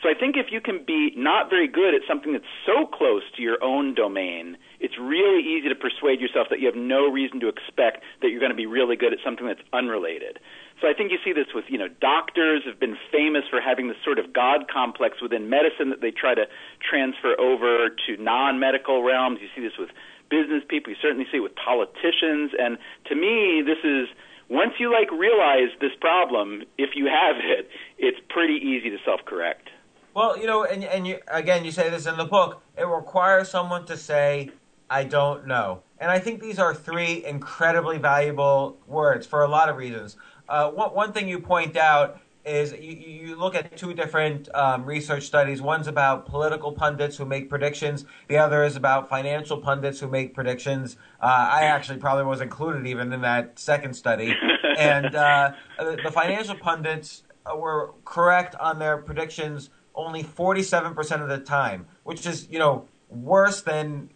[0.03, 3.23] So I think if you can be not very good at something that's so close
[3.37, 7.39] to your own domain, it's really easy to persuade yourself that you have no reason
[7.39, 10.37] to expect that you're going to be really good at something that's unrelated.
[10.81, 13.87] So I think you see this with, you know, doctors have been famous for having
[13.87, 16.45] this sort of God complex within medicine that they try to
[16.83, 19.39] transfer over to non-medical realms.
[19.41, 19.89] You see this with
[20.29, 20.91] business people.
[20.91, 22.51] You certainly see it with politicians.
[22.59, 22.77] And
[23.07, 24.11] to me, this is
[24.49, 29.69] once you like realize this problem, if you have it, it's pretty easy to self-correct.
[30.13, 32.61] Well, you know, and and you again, you say this in the book.
[32.77, 34.51] It requires someone to say,
[34.89, 39.67] "I don't know," and I think these are three incredibly valuable words for a lot
[39.67, 40.15] of reasons.
[40.47, 44.85] Uh, one one thing you point out is you, you look at two different um,
[44.85, 45.61] research studies.
[45.61, 48.05] One's about political pundits who make predictions.
[48.27, 50.97] The other is about financial pundits who make predictions.
[51.21, 54.35] Uh, I actually probably was included even in that second study.
[54.77, 57.23] and uh, the financial pundits
[57.55, 63.61] were correct on their predictions only 47% of the time, which is, you know, worse
[63.61, 64.09] than,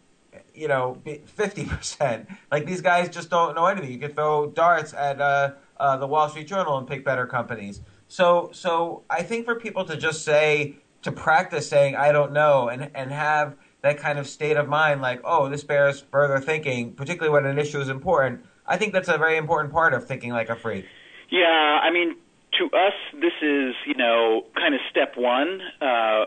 [0.53, 2.27] you know, 50%.
[2.51, 3.91] Like these guys just don't know anything.
[3.91, 7.81] You could throw darts at uh, uh, the Wall Street Journal and pick better companies.
[8.09, 12.67] So, so I think for people to just say, to practice saying, I don't know,
[12.67, 16.91] and, and have that kind of state of mind, like, oh, this bears further thinking,
[16.93, 20.31] particularly when an issue is important, I think that's a very important part of thinking
[20.33, 20.85] like a freak.
[21.29, 22.15] Yeah, I mean,
[22.57, 26.25] to us, this is you know kind of step one uh,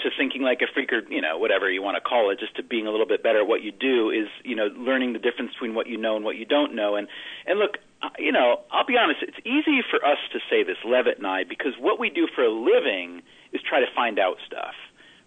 [0.00, 2.56] to thinking like a freak or you know whatever you want to call it, just
[2.56, 5.18] to being a little bit better at what you do is you know learning the
[5.18, 6.96] difference between what you know and what you don't know.
[6.96, 7.08] And
[7.46, 10.76] and look, uh, you know, I'll be honest, it's easy for us to say this,
[10.84, 13.22] Levitt and I, because what we do for a living
[13.52, 14.74] is try to find out stuff,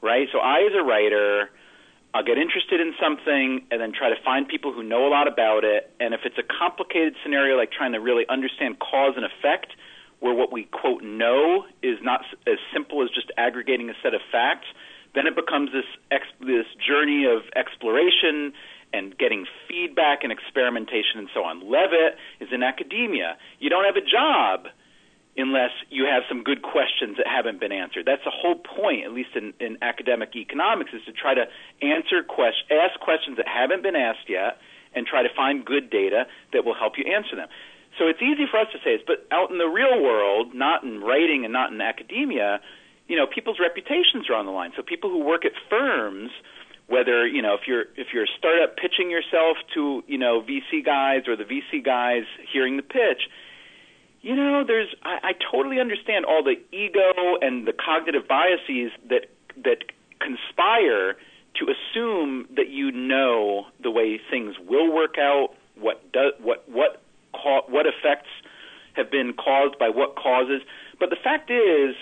[0.01, 0.27] right?
[0.31, 1.49] So I, as a writer.
[2.13, 5.31] I'll get interested in something and then try to find people who know a lot
[5.31, 5.89] about it.
[6.01, 9.71] And if it's a complicated scenario, like trying to really understand cause and effect,
[10.21, 14.21] where what we quote know is not as simple as just aggregating a set of
[14.31, 14.67] facts,
[15.13, 18.53] then it becomes this ex- this journey of exploration
[18.93, 21.59] and getting feedback and experimentation and so on.
[21.69, 23.37] Levitt is in academia.
[23.59, 24.71] You don't have a job
[25.37, 28.05] unless you have some good questions that haven't been answered.
[28.05, 31.45] That's the whole point, at least in, in academic economics, is to try to
[31.81, 34.59] answer quest- ask questions that haven't been asked yet
[34.93, 37.47] and try to find good data that will help you answer them.
[37.97, 40.83] So it's easy for us to say this, but out in the real world, not
[40.83, 42.61] in writing and not in academia,
[43.07, 44.71] you know, people's reputations are on the line.
[44.75, 46.31] So people who work at firms,
[46.87, 50.83] whether you know if you're if you're a startup pitching yourself to you know VC
[50.83, 53.29] guys or the VC guys hearing the pitch,
[54.21, 59.27] you know, there's I, I totally understand all the ego and the cognitive biases that
[59.63, 59.83] that
[60.19, 61.17] conspire
[61.55, 67.01] to assume that you know the way things will work out, what does what what
[67.33, 68.29] ca- what effects
[68.93, 70.61] have been caused by what causes.
[70.99, 71.95] But the fact is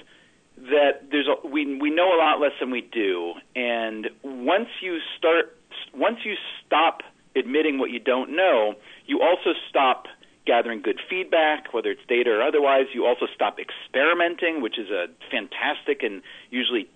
[0.57, 4.99] that there's a, we we know a lot less than we do, and once you
[5.17, 5.55] start
[5.93, 7.01] once you stop
[7.35, 8.73] admitting what you don't know,
[9.05, 10.07] you also stop
[10.45, 12.85] gathering good feedback, whether it's data or otherwise.
[12.93, 16.89] You also stop experimenting, which is a fantastic and usually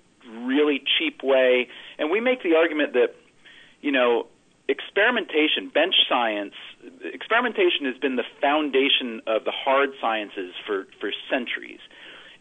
[0.44, 1.68] really cheap way.
[2.00, 3.16] And we make the argument that,
[3.82, 4.28] you know,
[4.68, 6.54] experimentation, bench science,
[7.04, 11.80] experimentation has been the foundation of the hard sciences for, for centuries.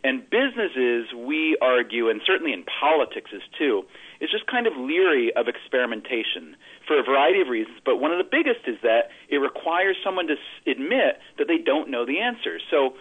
[0.05, 3.85] And businesses, we argue, and certainly in politics is too,
[4.20, 6.57] is just kind of leery of experimentation
[6.87, 7.79] for a variety of reasons.
[7.85, 10.35] But one of the biggest is that it requires someone to
[10.66, 12.59] admit that they don't know the answer.
[12.68, 12.95] So,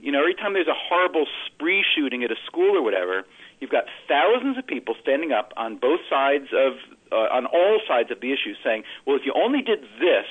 [0.00, 3.22] you know, every time there's a horrible spree shooting at a school or whatever,
[3.60, 6.74] you've got thousands of people standing up on both sides of
[7.12, 10.26] uh, on all sides of the issue saying, well, if you only did this,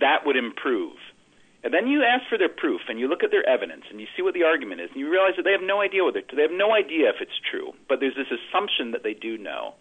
[0.00, 0.96] that would improve.
[1.62, 4.06] And then you ask for their proof and you look at their evidence and you
[4.16, 6.42] see what the argument is and you realize that they have no idea what they
[6.42, 9.74] have no idea if it's true, but there's this assumption that they do know.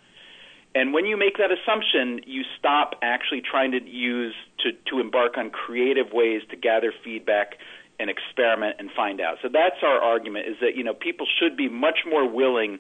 [0.76, 5.38] And when you make that assumption, you stop actually trying to use to, to embark
[5.38, 7.56] on creative ways to gather feedback
[8.00, 9.38] and experiment and find out.
[9.42, 12.80] So that's our argument is that you know people should be much more willing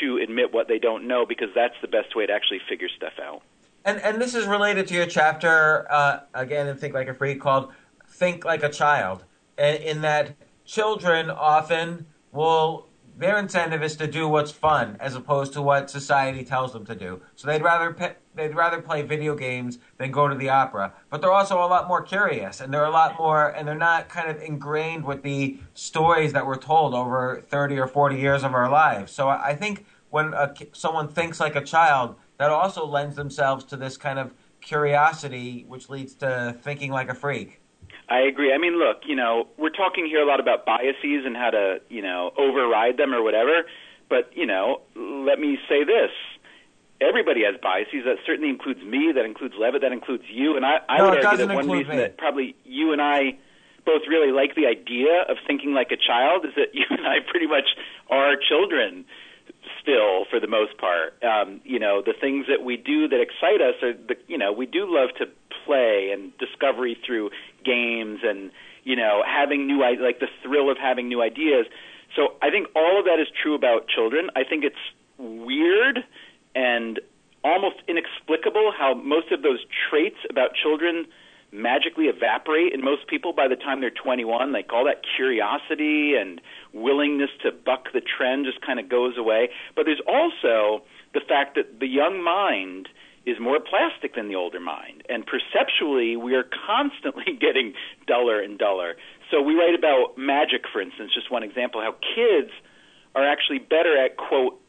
[0.00, 3.14] to admit what they don't know because that's the best way to actually figure stuff
[3.22, 3.42] out.
[3.84, 7.40] And and this is related to your chapter uh, again in Think Like a Freak
[7.40, 7.72] called
[8.08, 9.24] "Think Like a Child,"
[9.56, 10.34] in that
[10.64, 12.87] children often will
[13.18, 16.94] their incentive is to do what's fun as opposed to what society tells them to
[16.94, 17.20] do.
[17.34, 20.92] So they'd rather pe- they'd rather play video games than go to the opera.
[21.10, 24.08] But they're also a lot more curious, and they're a lot more, and they're not
[24.08, 28.54] kind of ingrained with the stories that we're told over thirty or forty years of
[28.54, 29.12] our lives.
[29.12, 33.76] So I think when a, someone thinks like a child, that also lends themselves to
[33.76, 37.57] this kind of curiosity, which leads to thinking like a freak.
[38.08, 38.52] I agree.
[38.54, 41.80] I mean, look, you know, we're talking here a lot about biases and how to,
[41.90, 43.64] you know, override them or whatever.
[44.08, 46.10] But, you know, let me say this.
[47.00, 48.04] Everybody has biases.
[48.06, 49.12] That certainly includes me.
[49.14, 49.82] That includes Levitt.
[49.82, 50.56] That includes you.
[50.56, 52.02] And I, I No, would argue that one reason me.
[52.02, 53.36] that probably you and I
[53.84, 57.18] both really like the idea of thinking like a child is that you and I
[57.30, 57.76] pretty much
[58.10, 59.04] are children
[59.80, 61.22] still for the most part.
[61.22, 64.52] Um, you know, the things that we do that excite us are the you know,
[64.52, 65.26] we do love to
[65.64, 67.30] play and discovery through
[67.64, 68.50] games and
[68.88, 71.66] you know, having new like the thrill of having new ideas.
[72.16, 74.30] So I think all of that is true about children.
[74.34, 74.76] I think it's
[75.18, 76.04] weird
[76.54, 76.98] and
[77.44, 81.06] almost inexplicable how most of those traits about children
[81.52, 84.52] magically evaporate in most people by the time they're 21.
[84.52, 86.40] Like all that curiosity and
[86.72, 89.50] willingness to buck the trend just kind of goes away.
[89.76, 90.82] But there's also
[91.12, 92.88] the fact that the young mind
[93.28, 95.02] is more plastic than the older mind.
[95.08, 97.74] And perceptually, we are constantly getting
[98.06, 98.96] duller and duller.
[99.30, 102.50] So we write about magic, for instance, just one example, how kids
[103.14, 104.60] are actually better at, quote,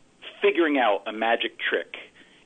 [0.41, 1.95] figuring out a magic trick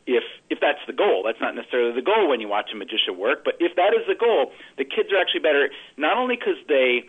[0.05, 1.23] if if that's the goal.
[1.25, 4.05] That's not necessarily the goal when you watch a magician work, but if that is
[4.07, 7.07] the goal, the kids are actually better not only because they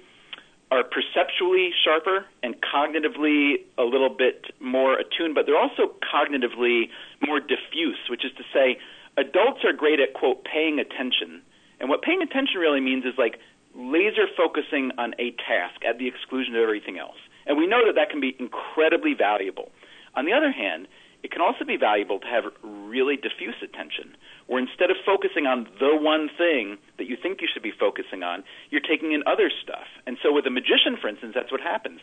[0.70, 6.88] are perceptually sharper and cognitively a little bit more attuned, but they're also cognitively
[7.24, 8.78] more diffuse, which is to say,
[9.16, 11.42] adults are great at quote paying attention.
[11.80, 13.38] And what paying attention really means is like
[13.74, 17.18] laser focusing on a task at the exclusion of everything else.
[17.46, 19.70] And we know that that can be incredibly valuable.
[20.14, 20.86] On the other hand,
[21.24, 24.14] it can also be valuable to have really diffuse attention,
[24.46, 28.22] where instead of focusing on the one thing that you think you should be focusing
[28.22, 29.88] on, you're taking in other stuff.
[30.06, 32.00] And so with a magician, for instance, that's what happens.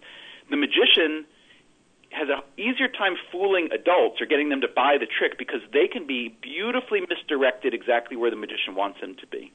[0.49, 1.25] The magician
[2.11, 5.87] has an easier time fooling adults or getting them to buy the trick because they
[5.87, 9.51] can be beautifully misdirected exactly where the magician wants them to be.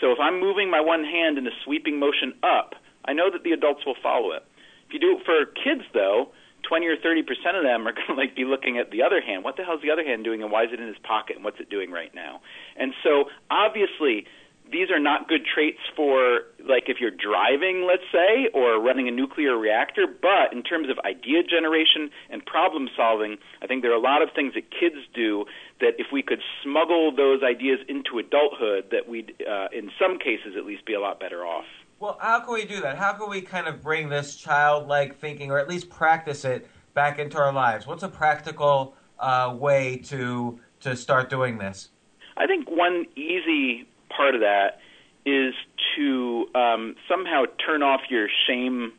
[0.00, 2.74] So if I'm moving my one hand in a sweeping motion up,
[3.04, 4.44] I know that the adults will follow it.
[4.88, 6.32] If you do it for kids, though,
[6.68, 9.20] 20 or 30 percent of them are going to like be looking at the other
[9.20, 9.44] hand.
[9.44, 11.36] What the hell is the other hand doing, and why is it in his pocket,
[11.36, 12.40] and what's it doing right now?
[12.76, 14.26] And so, obviously,
[14.70, 19.10] these are not good traits for like if you're driving, let's say, or running a
[19.10, 20.06] nuclear reactor.
[20.06, 24.22] But in terms of idea generation and problem solving, I think there are a lot
[24.22, 25.44] of things that kids do
[25.80, 30.54] that if we could smuggle those ideas into adulthood, that we'd, uh, in some cases
[30.56, 31.66] at least, be a lot better off.
[31.98, 32.98] Well, how can we do that?
[32.98, 37.18] How can we kind of bring this childlike thinking, or at least practice it, back
[37.18, 37.86] into our lives?
[37.86, 41.88] What's a practical uh, way to to start doing this?
[42.36, 44.80] I think one easy part of that
[45.24, 45.54] is
[45.96, 48.92] to um, somehow turn off your shame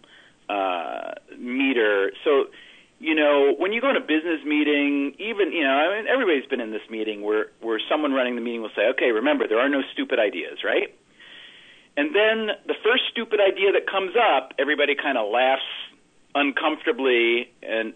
[0.49, 2.11] uh, meter.
[2.23, 2.45] So,
[2.99, 6.47] you know, when you go in a business meeting, even you know, I mean, everybody's
[6.49, 9.59] been in this meeting where where someone running the meeting will say, "Okay, remember, there
[9.59, 10.93] are no stupid ideas, right?"
[11.95, 15.65] And then the first stupid idea that comes up, everybody kind of laughs
[16.35, 17.93] uncomfortably, and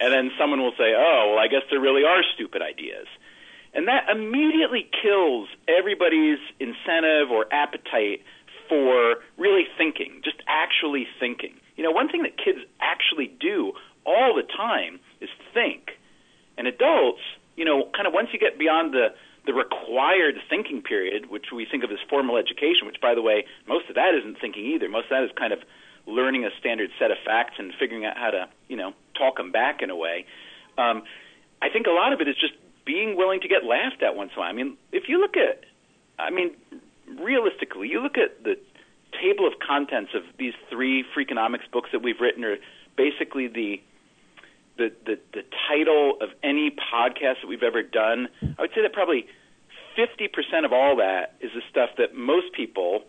[0.00, 3.06] and then someone will say, "Oh, well, I guess there really are stupid ideas."
[3.74, 8.22] And that immediately kills everybody's incentive or appetite
[8.68, 11.54] for really thinking, just actually thinking.
[11.76, 13.72] You know, one thing that kids actually do
[14.06, 15.98] all the time is think.
[16.56, 17.20] And adults,
[17.56, 19.08] you know, kind of once you get beyond the
[19.46, 23.44] the required thinking period, which we think of as formal education, which by the way,
[23.68, 24.88] most of that isn't thinking either.
[24.88, 25.58] Most of that is kind of
[26.06, 29.52] learning a standard set of facts and figuring out how to, you know, talk them
[29.52, 30.24] back in a way.
[30.78, 31.02] Um,
[31.60, 32.54] I think a lot of it is just
[32.84, 34.50] being willing to get laughed at once in a while.
[34.50, 35.64] I mean, if you look at,
[36.18, 36.52] I mean,
[37.20, 38.56] realistically, you look at the
[39.20, 42.56] table of contents of these three Freakonomics books that we've written, are
[42.96, 43.80] basically the
[44.76, 48.28] the, the the title of any podcast that we've ever done.
[48.42, 49.26] I would say that probably
[49.96, 53.04] 50% of all that is the stuff that most people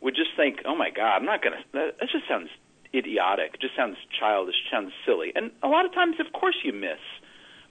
[0.00, 2.50] would just think, "Oh my God, I'm not gonna." That, that just sounds
[2.94, 3.54] idiotic.
[3.54, 4.56] It just sounds childish.
[4.70, 5.32] Sounds silly.
[5.34, 7.00] And a lot of times, of course, you miss.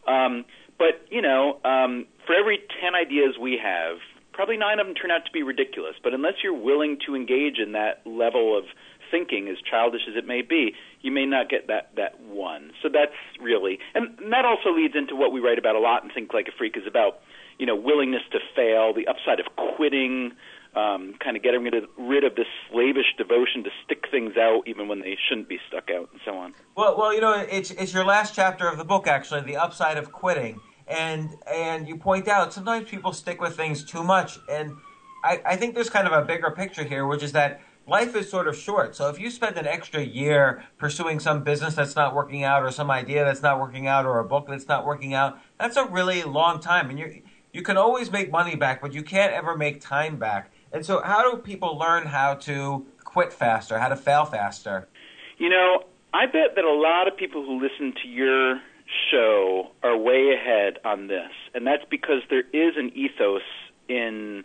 [0.08, 0.46] Um,
[0.78, 3.98] but you know, um, for every 10 ideas we have,
[4.34, 5.96] probably nine of them turn out to be ridiculous.
[6.04, 8.66] But unless you're willing to engage in that level of
[9.10, 12.72] thinking, as childish as it may be, you may not get that that one.
[12.82, 16.12] So that's really, and that also leads into what we write about a lot and
[16.12, 17.20] think like a freak is about,
[17.58, 20.34] you know, willingness to fail, the upside of quitting,
[20.76, 24.64] um, kind of getting rid of, rid of this slavish devotion to stick things out
[24.68, 26.54] even when they shouldn't be stuck out, and so on.
[26.76, 29.98] Well, well, you know, it's it's your last chapter of the book, actually, the upside
[29.98, 34.74] of quitting, and and you point out sometimes people stick with things too much, and
[35.24, 38.30] I, I think there's kind of a bigger picture here, which is that life is
[38.30, 38.96] sort of short.
[38.96, 42.72] So if you spend an extra year pursuing some business that's not working out, or
[42.72, 45.86] some idea that's not working out, or a book that's not working out, that's a
[45.86, 47.14] really long time, and you're
[47.54, 50.52] you can always make money back, but you can't ever make time back.
[50.76, 54.90] And so, how do people learn how to quit faster, how to fail faster?
[55.38, 58.60] You know, I bet that a lot of people who listen to your
[59.10, 63.42] show are way ahead on this, and that's because there is an ethos
[63.88, 64.44] in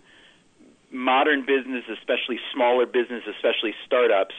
[0.92, 4.36] modern business, especially smaller business, especially startups,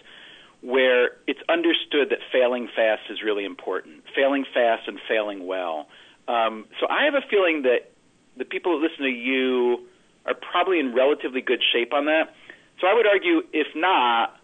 [0.62, 4.06] where it's understood that failing fast is really important.
[4.16, 5.90] Failing fast and failing well.
[6.30, 7.92] Um, so I have a feeling that
[8.38, 9.88] the people that listen to you
[10.26, 12.36] are probably in relatively good shape on that.
[12.80, 14.36] So I would argue, if not,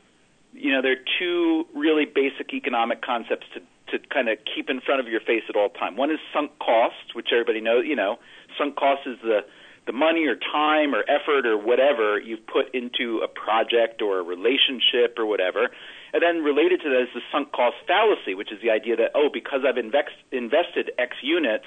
[0.54, 3.62] you know, there are two really basic economic concepts to
[3.92, 5.96] to kind of keep in front of your face at all time.
[5.96, 7.86] One is sunk cost, which everybody knows.
[7.86, 8.20] You know,
[8.58, 9.46] sunk cost is the
[9.86, 14.24] the money or time or effort or whatever you've put into a project or a
[14.24, 15.70] relationship or whatever.
[16.14, 19.12] And then related to that is the sunk cost fallacy, which is the idea that
[19.16, 21.66] oh, because I've invest, invested X units,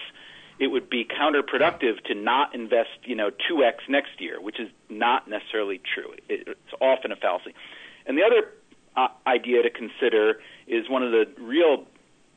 [0.60, 5.26] it would be counterproductive to not invest, you know, 2x next year, which is not
[5.26, 6.12] necessarily true.
[6.28, 7.54] It, it's often a fallacy.
[8.06, 8.52] And the other
[8.94, 11.86] uh, idea to consider is one of the real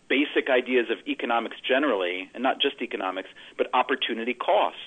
[0.07, 4.77] basic ideas of economics generally, and not just economics, but opportunity cost.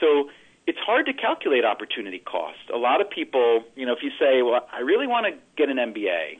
[0.00, 0.30] So
[0.66, 2.58] it's hard to calculate opportunity cost.
[2.72, 5.68] A lot of people, you know, if you say, well, I really want to get
[5.68, 6.38] an MBA,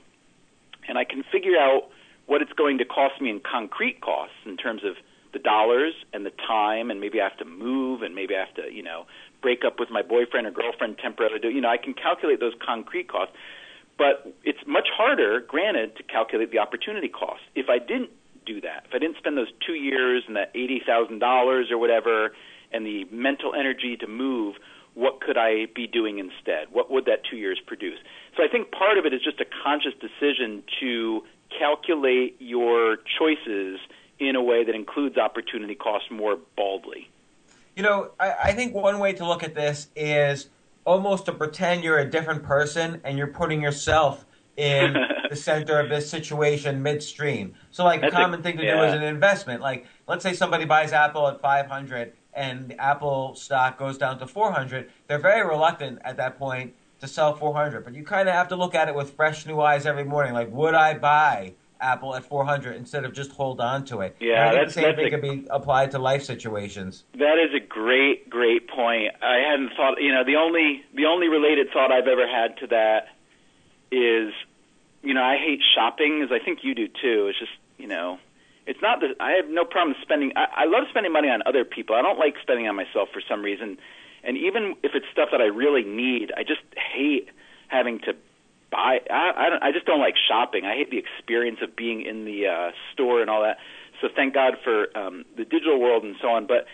[0.89, 1.91] and I can figure out
[2.27, 4.97] what it's going to cost me in concrete costs in terms of
[5.33, 8.55] the dollars and the time, and maybe I have to move, and maybe I have
[8.55, 9.07] to, you know,
[9.41, 11.41] break up with my boyfriend or girlfriend temporarily.
[11.41, 13.35] Do you know, I can calculate those concrete costs.
[13.99, 17.43] But it's much harder, granted, to calculate the opportunity cost.
[17.55, 18.11] If I didn't
[18.47, 21.79] do that, if I didn't spend those two years and that eighty thousand dollars or
[21.79, 22.33] whatever,
[22.73, 24.57] and the mental energy to move,
[24.95, 26.73] what could I be doing instead?
[26.73, 27.99] What would that two years produce?
[28.37, 31.23] So I think part of it is just a conscious decision to
[31.59, 33.79] calculate your choices
[34.29, 37.11] in a way that includes opportunity cost more baldly.
[37.77, 40.49] You know, I, I think one way to look at this is
[40.85, 44.25] almost to pretend you're a different person and you're putting yourself
[44.57, 44.97] in
[45.31, 47.55] the center of this situation midstream.
[47.71, 48.77] So, like, That's a common a, thing to yeah.
[48.77, 49.61] do is an investment.
[49.63, 54.91] Like, let's say somebody buys Apple at 500 and Apple stock goes down to 400.
[55.07, 57.85] They're very reluctant at that point to sell 400.
[57.85, 60.33] But you kind of have to look at it with fresh new eyes every morning.
[60.33, 64.17] Like, would I buy Apple at 400 instead of just hold on to it.
[64.21, 67.05] Yeah, I think the same thing could be applied to life situations.
[67.15, 69.13] That is a great, great point.
[69.21, 70.01] I hadn't thought.
[70.01, 73.09] You know, the only the only related thought I've ever had to that
[73.91, 74.33] is,
[75.03, 77.27] you know, I hate shopping, as I think you do too.
[77.29, 78.19] It's just, you know,
[78.67, 80.33] it's not that I have no problem spending.
[80.37, 81.97] I, I love spending money on other people.
[81.97, 83.79] I don't like spending on myself for some reason.
[84.25, 87.29] And even if it's stuff that I really need, I just hate
[87.67, 88.15] having to
[88.73, 88.99] buy.
[89.11, 90.65] I I, don't, I just don't like shopping.
[90.65, 93.59] I hate the experience of being in the uh, store and all that.
[94.01, 96.47] So thank God for um, the digital world and so on.
[96.47, 96.67] But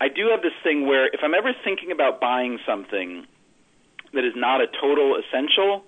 [0.00, 3.26] I do have this thing where if I'm ever thinking about buying something
[4.12, 5.84] that is not a total essential,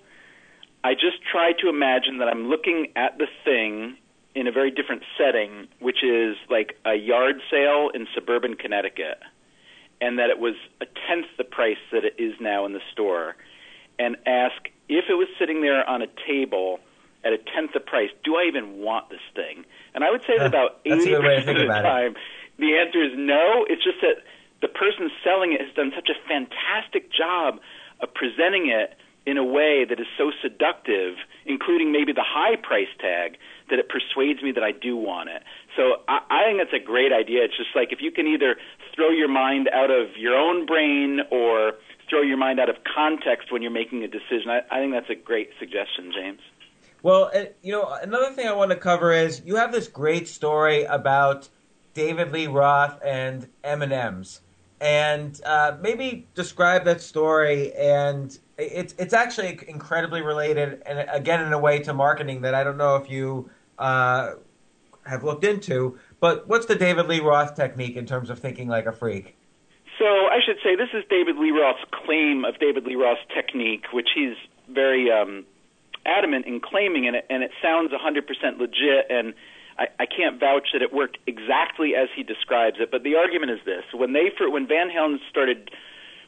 [0.84, 3.96] I just try to imagine that I'm looking at the thing
[4.34, 9.18] in a very different setting, which is like a yard sale in suburban Connecticut,
[10.00, 13.36] and that it was a tenth the price that it is now in the store,
[13.98, 14.68] and ask
[14.98, 16.80] if it was sitting there on a table
[17.24, 19.64] at a tenth the price, do I even want this thing?
[19.94, 22.58] And I would say that about eighty percent of the time, it.
[22.58, 23.64] the answer is no.
[23.68, 24.24] It's just that
[24.60, 27.60] the person selling it has done such a fantastic job
[28.00, 31.14] of presenting it in a way that is so seductive,
[31.46, 33.36] including maybe the high price tag,
[33.70, 35.42] that it persuades me that I do want it.
[35.76, 37.44] So I, I think that's a great idea.
[37.44, 38.56] It's just like if you can either
[38.94, 41.74] throw your mind out of your own brain or
[42.12, 44.50] throw your mind out of context when you're making a decision.
[44.50, 46.40] I, I think that's a great suggestion, James.
[47.02, 47.32] Well,
[47.62, 51.48] you know, another thing I want to cover is you have this great story about
[51.94, 54.42] David Lee Roth and M&M's,
[54.80, 57.72] and uh, maybe describe that story.
[57.74, 62.62] And it's it's actually incredibly related, and again in a way to marketing that I
[62.62, 64.34] don't know if you uh,
[65.06, 65.98] have looked into.
[66.20, 69.34] But what's the David Lee Roth technique in terms of thinking like a freak?
[69.98, 73.84] So I should say this is David Lee Roth's claim of David Lee Roth's technique,
[73.92, 74.36] which he's
[74.68, 75.44] very um,
[76.06, 79.06] adamant in claiming, and it, and it sounds 100% legit.
[79.10, 79.34] And
[79.78, 82.90] I, I can't vouch that it worked exactly as he describes it.
[82.90, 85.70] But the argument is this: when they when Van Halen started,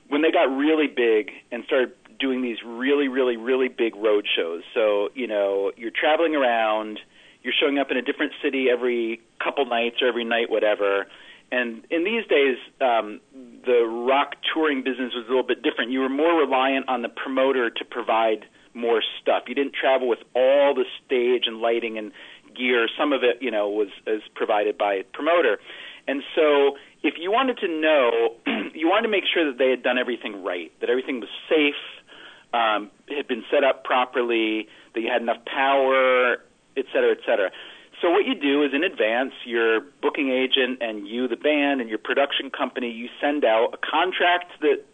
[0.08, 4.62] when they got really big and started doing these really, really, really big road shows.
[4.74, 7.00] So you know, you're traveling around,
[7.42, 11.06] you're showing up in a different city every couple nights or every night, whatever
[11.50, 13.20] and in these days, um,
[13.64, 15.90] the rock touring business was a little bit different.
[15.92, 19.44] You were more reliant on the promoter to provide more stuff.
[19.46, 22.12] You didn't travel with all the stage and lighting and
[22.56, 22.88] gear.
[22.98, 25.58] Some of it, you know, was is provided by a promoter.
[26.06, 28.34] And so, if you wanted to know,
[28.74, 31.80] you wanted to make sure that they had done everything right, that everything was safe,
[32.52, 36.36] um, had been set up properly, that you had enough power,
[36.76, 37.50] et cetera, et cetera.
[38.04, 41.88] So what you do is in advance, your booking agent and you, the band, and
[41.88, 44.84] your production company, you send out a contract that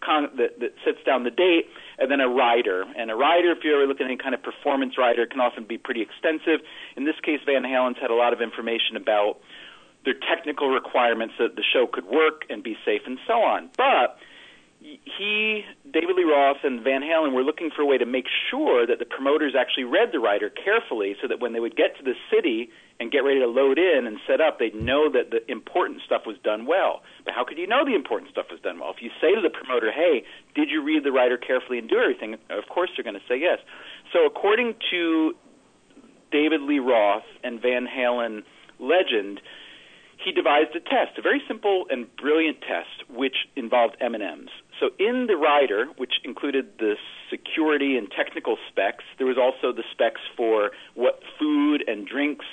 [0.00, 1.66] con- that, that sets down the date,
[1.98, 2.84] and then a rider.
[2.96, 5.78] And a rider, if you're looking at any kind of performance rider, can often be
[5.78, 6.64] pretty extensive.
[6.96, 9.40] In this case, Van Halen's had a lot of information about
[10.04, 13.68] their technical requirements that the show could work and be safe and so on.
[13.76, 14.16] But
[15.04, 18.86] he, David Lee Roth, and Van Halen were looking for a way to make sure
[18.86, 22.02] that the promoters actually read the rider carefully so that when they would get to
[22.02, 22.70] the city
[23.00, 26.22] and get ready to load in and set up, they'd know that the important stuff
[26.26, 27.02] was done well.
[27.24, 28.92] But how could you know the important stuff was done well?
[28.94, 30.24] If you say to the promoter, hey,
[30.54, 32.34] did you read the rider carefully and do everything?
[32.50, 33.58] Of course they're going to say yes.
[34.12, 35.34] So according to
[36.30, 38.42] David Lee Roth and Van Halen
[38.78, 39.40] legend,
[40.24, 44.48] he devised a test, a very simple and brilliant test, which involved M&Ms.
[44.80, 46.94] So in the rider, which included the
[47.30, 52.46] security and technical specs, there was also the specs for what food and drinks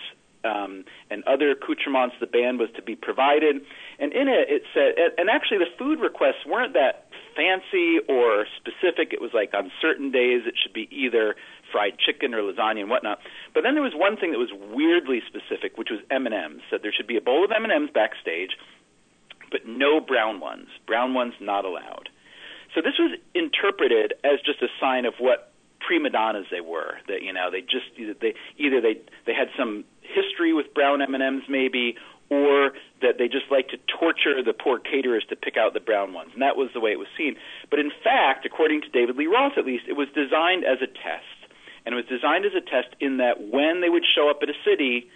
[0.44, 3.58] um, and other accoutrements the band was to be provided.
[4.00, 9.12] And in it, it said, and actually the food requests weren't that fancy or specific.
[9.14, 11.36] It was like on certain days it should be either
[11.72, 13.20] fried chicken or lasagna and whatnot.
[13.54, 16.62] But then there was one thing that was weirdly specific, which was M&Ms.
[16.70, 18.58] So there should be a bowl of M&Ms backstage,
[19.52, 20.68] but no brown ones.
[20.88, 22.10] Brown ones not allowed.
[22.76, 26.98] So this was interpreted as just a sign of what prima donnas they were.
[27.08, 31.44] That you know they just they either they they had some history with brown M&Ms
[31.50, 31.96] maybe,
[32.30, 36.14] or that they just like to torture the poor caterers to pick out the brown
[36.14, 36.32] ones.
[36.34, 37.36] And that was the way it was seen.
[37.70, 40.88] But in fact, according to David Lee Roth at least, it was designed as a
[40.88, 41.26] test.
[41.86, 44.50] And it was designed as a test in that when they would show up at
[44.50, 45.10] a city,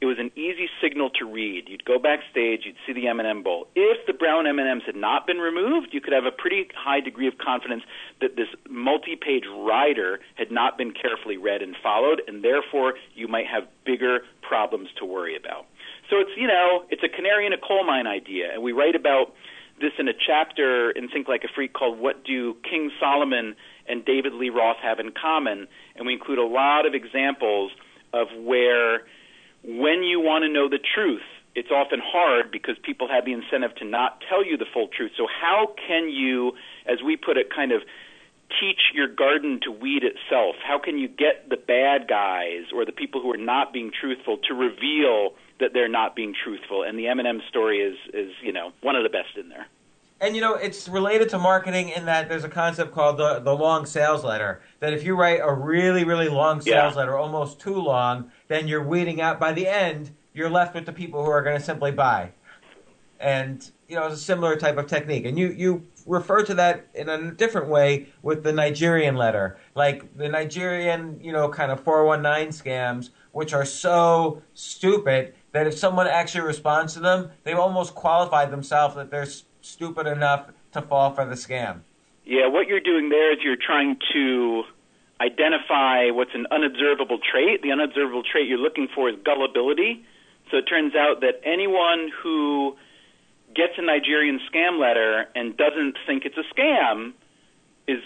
[0.00, 1.68] it was an easy signal to read.
[1.68, 3.66] You'd go backstage, you'd see the M&M bowl.
[3.74, 7.26] If the brown M&Ms had not been removed, you could have a pretty high degree
[7.26, 7.82] of confidence
[8.20, 13.46] that this multi-page rider had not been carefully read and followed, and therefore you might
[13.46, 15.66] have bigger problems to worry about.
[16.10, 18.94] So it's you know it's a canary in a coal mine idea, and we write
[18.94, 19.32] about
[19.80, 23.56] this in a chapter in Think Like a Freak called "What Do King Solomon
[23.88, 25.66] and David Lee Roth Have in Common,"
[25.96, 27.72] and we include a lot of examples
[28.12, 29.02] of where
[29.66, 33.74] when you want to know the truth, it's often hard because people have the incentive
[33.76, 35.12] to not tell you the full truth.
[35.16, 36.52] So how can you,
[36.86, 37.82] as we put it, kind of
[38.60, 40.56] teach your garden to weed itself?
[40.62, 44.38] How can you get the bad guys or the people who are not being truthful
[44.48, 46.84] to reveal that they're not being truthful?
[46.84, 49.66] And the M&M story is is you know one of the best in there.
[50.20, 53.54] And you know, it's related to marketing in that there's a concept called the the
[53.54, 54.62] long sales letter.
[54.80, 56.98] That if you write a really really long sales Yeah.
[56.98, 59.38] letter, almost too long, then you're weeding out.
[59.38, 62.30] By the end, you're left with the people who are going to simply buy.
[63.20, 65.26] And you know, it's a similar type of technique.
[65.26, 70.16] And you you refer to that in a different way with the Nigerian letter, like
[70.16, 76.06] the Nigerian you know kind of 419 scams, which are so stupid that if someone
[76.06, 79.26] actually responds to them, they've almost qualified themselves that they're
[79.66, 81.80] stupid enough to fall for the scam.
[82.24, 84.64] Yeah, what you're doing there is you're trying to
[85.20, 87.62] identify what's an unobservable trait.
[87.62, 90.04] The unobservable trait you're looking for is gullibility.
[90.50, 92.76] So it turns out that anyone who
[93.54, 97.12] gets a Nigerian scam letter and doesn't think it's a scam
[97.88, 97.98] is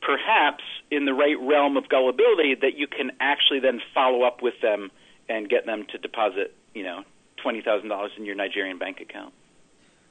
[0.00, 4.54] perhaps in the right realm of gullibility that you can actually then follow up with
[4.62, 4.90] them
[5.28, 7.02] and get them to deposit, you know,
[7.42, 9.32] twenty thousand dollars in your Nigerian bank account.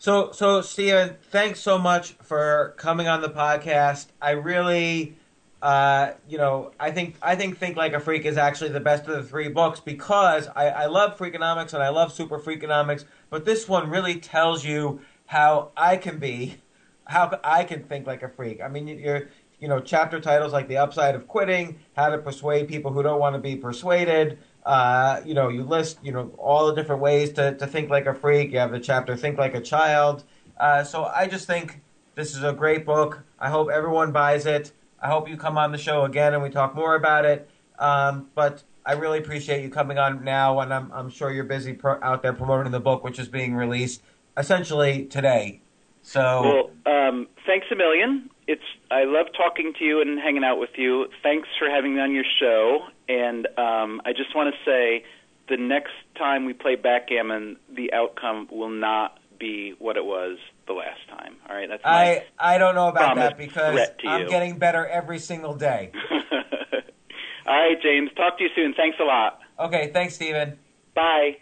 [0.04, 4.08] So, so Stephen, thanks so much for coming on the podcast.
[4.22, 5.16] I really,
[5.62, 9.08] uh, you know, I think I think Think Like a Freak is actually the best
[9.08, 13.46] of the three books because I, I love Freakonomics and I love Super Freakonomics, but
[13.46, 16.58] this one really tells you how I can be,
[17.06, 18.60] how I can think like a freak.
[18.62, 19.30] I mean, you're,
[19.62, 23.22] you know, chapter titles like The Upside of Quitting, How to Persuade People Who Don't
[23.22, 24.38] Want to Be Persuaded.
[24.66, 28.06] Uh, you know, you list, you know, all the different ways to, to think like
[28.06, 28.52] a freak.
[28.52, 30.24] You have the chapter Think Like a Child.
[30.58, 31.82] Uh, so I just think
[32.16, 33.24] this is a great book.
[33.40, 34.72] I hope everyone buys it.
[35.02, 37.50] I hope you come on the show again and we talk more about it.
[37.78, 41.74] Um, but I really appreciate you coming on now, and I'm, I'm sure you're busy
[41.74, 44.02] pro- out there promoting the book, which is being released
[44.38, 45.62] essentially today.
[46.02, 48.30] So Well, um, thanks a million.
[48.48, 51.08] It's I love talking to you and hanging out with you.
[51.22, 52.88] Thanks for having me on your show.
[53.08, 55.04] And um, I just want to say,
[55.50, 60.38] the next time we play backgammon, the outcome will not be what it was
[60.68, 61.36] the last time.
[61.50, 62.24] All right, that's my.
[62.40, 64.30] I I don't know about that because threat to I'm you.
[64.30, 65.92] getting better every single day.
[67.46, 68.10] All right, James.
[68.16, 68.74] Talk to you soon.
[68.74, 69.40] Thanks a lot.
[69.60, 70.58] Okay, thanks, Stephen.
[70.96, 71.38] Bye.